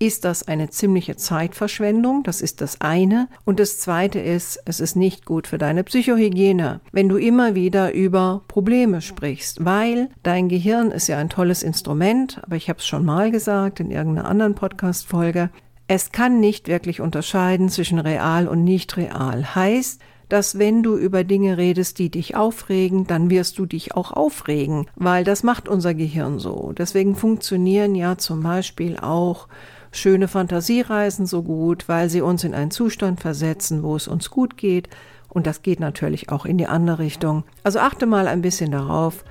ist 0.00 0.24
das 0.24 0.48
eine 0.48 0.70
ziemliche 0.70 1.14
Zeitverschwendung. 1.16 2.22
Das 2.22 2.40
ist 2.40 2.62
das 2.62 2.80
eine. 2.80 3.28
Und 3.44 3.60
das 3.60 3.78
zweite 3.78 4.18
ist, 4.18 4.58
es 4.64 4.80
ist 4.80 4.96
nicht 4.96 5.26
gut 5.26 5.46
für 5.46 5.58
deine 5.58 5.84
Psychohygiene, 5.84 6.80
wenn 6.90 7.10
du 7.10 7.18
immer 7.18 7.54
wieder 7.54 7.92
über 7.92 8.42
Probleme 8.48 9.02
sprichst, 9.02 9.62
weil 9.64 10.08
dein 10.22 10.48
Gehirn 10.48 10.90
ist 10.90 11.06
ja 11.06 11.18
ein 11.18 11.28
tolles 11.28 11.62
Instrument, 11.62 12.40
aber 12.42 12.56
ich 12.56 12.70
habe 12.70 12.78
es 12.78 12.86
schon 12.86 13.04
mal 13.04 13.30
gesagt 13.30 13.78
in 13.78 13.90
irgendeiner 13.90 14.26
anderen 14.26 14.54
Podcast-Folge. 14.54 15.50
Es 15.86 16.12
kann 16.12 16.40
nicht 16.40 16.68
wirklich 16.68 17.02
unterscheiden 17.02 17.68
zwischen 17.68 17.98
real 17.98 18.48
und 18.48 18.64
nicht 18.64 18.96
real. 18.96 19.54
Heißt, 19.54 20.00
dass 20.30 20.58
wenn 20.58 20.82
du 20.82 20.96
über 20.96 21.24
Dinge 21.24 21.58
redest, 21.58 21.98
die 21.98 22.08
dich 22.08 22.36
aufregen, 22.36 23.06
dann 23.06 23.28
wirst 23.28 23.58
du 23.58 23.66
dich 23.66 23.94
auch 23.94 24.12
aufregen, 24.12 24.86
weil 24.96 25.24
das 25.24 25.42
macht 25.42 25.68
unser 25.68 25.92
Gehirn 25.92 26.38
so. 26.38 26.72
Deswegen 26.76 27.16
funktionieren 27.16 27.94
ja 27.94 28.16
zum 28.16 28.42
Beispiel 28.42 28.96
auch 28.96 29.48
schöne 29.92 30.28
Fantasiereisen 30.28 31.26
so 31.26 31.42
gut, 31.42 31.88
weil 31.88 32.08
sie 32.08 32.20
uns 32.20 32.44
in 32.44 32.54
einen 32.54 32.70
Zustand 32.70 33.20
versetzen, 33.20 33.82
wo 33.82 33.96
es 33.96 34.08
uns 34.08 34.30
gut 34.30 34.56
geht. 34.56 34.88
Und 35.28 35.46
das 35.46 35.62
geht 35.62 35.80
natürlich 35.80 36.30
auch 36.30 36.46
in 36.46 36.58
die 36.58 36.66
andere 36.66 37.00
Richtung. 37.00 37.44
Also 37.62 37.80
achte 37.80 38.06
mal 38.06 38.26
ein 38.26 38.42
bisschen 38.42 38.70
darauf, 38.70 39.24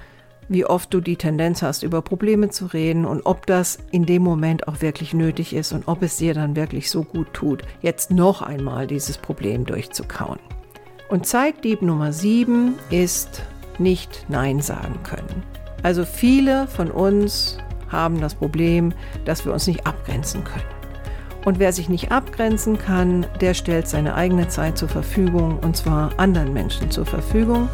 wie 0.49 0.65
oft 0.65 0.93
du 0.93 0.99
die 0.99 1.15
Tendenz 1.15 1.61
hast, 1.61 1.83
über 1.83 2.01
Probleme 2.01 2.49
zu 2.49 2.65
reden 2.65 3.05
und 3.05 3.25
ob 3.25 3.45
das 3.45 3.77
in 3.91 4.05
dem 4.05 4.23
Moment 4.23 4.67
auch 4.67 4.81
wirklich 4.81 5.13
nötig 5.13 5.53
ist 5.53 5.71
und 5.71 5.87
ob 5.87 6.01
es 6.01 6.17
dir 6.17 6.33
dann 6.33 6.55
wirklich 6.55 6.89
so 6.89 7.03
gut 7.03 7.33
tut, 7.33 7.61
jetzt 7.81 8.11
noch 8.11 8.41
einmal 8.41 8.87
dieses 8.87 9.17
Problem 9.17 9.65
durchzukauen. 9.65 10.39
Und 11.09 11.25
Zeitdieb 11.25 11.81
Nummer 11.81 12.13
7 12.13 12.75
ist 12.91 13.41
nicht 13.79 14.25
Nein 14.29 14.61
sagen 14.61 14.99
können. 15.03 15.43
Also 15.81 16.05
viele 16.05 16.67
von 16.67 16.91
uns 16.91 17.57
haben 17.89 18.21
das 18.21 18.35
Problem, 18.35 18.93
dass 19.25 19.43
wir 19.43 19.51
uns 19.51 19.65
nicht 19.65 19.87
abgrenzen 19.87 20.43
können. 20.43 20.63
Und 21.45 21.57
wer 21.57 21.73
sich 21.73 21.89
nicht 21.89 22.11
abgrenzen 22.11 22.77
kann, 22.77 23.25
der 23.41 23.55
stellt 23.55 23.87
seine 23.87 24.13
eigene 24.13 24.49
Zeit 24.49 24.77
zur 24.77 24.89
Verfügung 24.89 25.57
und 25.59 25.75
zwar 25.75 26.11
anderen 26.17 26.53
Menschen 26.53 26.91
zur 26.91 27.07
Verfügung. 27.07 27.69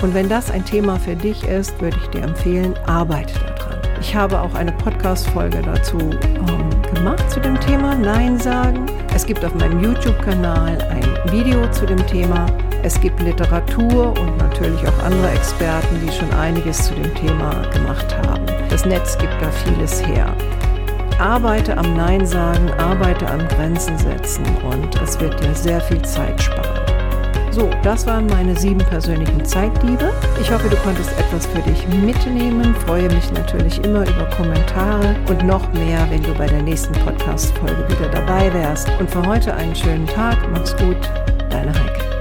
Und 0.00 0.12
wenn 0.12 0.28
das 0.28 0.50
ein 0.50 0.64
Thema 0.64 0.98
für 0.98 1.14
dich 1.14 1.44
ist, 1.44 1.80
würde 1.80 1.98
ich 2.02 2.08
dir 2.08 2.22
empfehlen, 2.22 2.74
arbeite 2.86 3.38
daran. 3.38 3.78
Ich 4.00 4.16
habe 4.16 4.40
auch 4.40 4.54
eine 4.54 4.72
Podcast-Folge 4.72 5.62
dazu 5.62 5.98
ähm, 6.00 6.94
gemacht 6.94 7.30
zu 7.30 7.38
dem 7.38 7.60
Thema 7.60 7.94
Nein 7.94 8.40
sagen. 8.40 8.86
Es 9.14 9.24
gibt 9.24 9.44
auf 9.44 9.54
meinem 9.54 9.80
YouTube-Kanal 9.80 10.78
ein 10.90 11.32
Video 11.32 11.70
zu 11.70 11.86
dem 11.86 12.04
Thema. 12.08 12.46
Es 12.84 13.00
gibt 13.00 13.20
Literatur 13.20 14.08
und 14.18 14.36
natürlich 14.38 14.80
auch 14.86 15.04
andere 15.04 15.30
Experten, 15.30 16.00
die 16.04 16.12
schon 16.12 16.30
einiges 16.32 16.88
zu 16.88 16.94
dem 16.94 17.14
Thema 17.14 17.62
gemacht 17.72 18.16
haben. 18.26 18.44
Das 18.70 18.84
Netz 18.84 19.16
gibt 19.18 19.34
da 19.40 19.50
vieles 19.50 20.04
her. 20.04 20.34
Arbeite 21.20 21.78
am 21.78 21.96
Nein 21.96 22.26
sagen, 22.26 22.68
arbeite 22.78 23.28
am 23.30 23.46
Grenzen 23.46 23.96
setzen 23.98 24.44
und 24.68 25.00
es 25.00 25.20
wird 25.20 25.38
dir 25.40 25.54
sehr 25.54 25.80
viel 25.80 26.02
Zeit 26.02 26.42
sparen. 26.42 26.82
So, 27.52 27.70
das 27.82 28.06
waren 28.06 28.26
meine 28.26 28.56
sieben 28.56 28.78
persönlichen 28.78 29.44
Zeitdiebe. 29.44 30.10
Ich 30.40 30.50
hoffe, 30.50 30.68
du 30.68 30.76
konntest 30.76 31.10
etwas 31.18 31.46
für 31.46 31.60
dich 31.60 31.86
mitnehmen. 31.86 32.74
Freue 32.86 33.08
mich 33.10 33.30
natürlich 33.32 33.78
immer 33.84 34.00
über 34.00 34.24
Kommentare 34.36 35.14
und 35.28 35.44
noch 35.44 35.70
mehr, 35.74 36.04
wenn 36.10 36.22
du 36.22 36.34
bei 36.34 36.46
der 36.46 36.62
nächsten 36.62 36.94
Podcast-Folge 37.04 37.86
wieder 37.90 38.08
dabei 38.08 38.52
wärst. 38.54 38.90
Und 38.98 39.08
für 39.10 39.24
heute 39.26 39.54
einen 39.54 39.76
schönen 39.76 40.06
Tag. 40.06 40.38
Mach's 40.50 40.74
gut. 40.78 40.96
Deine 41.50 41.74
Heike. 41.74 42.11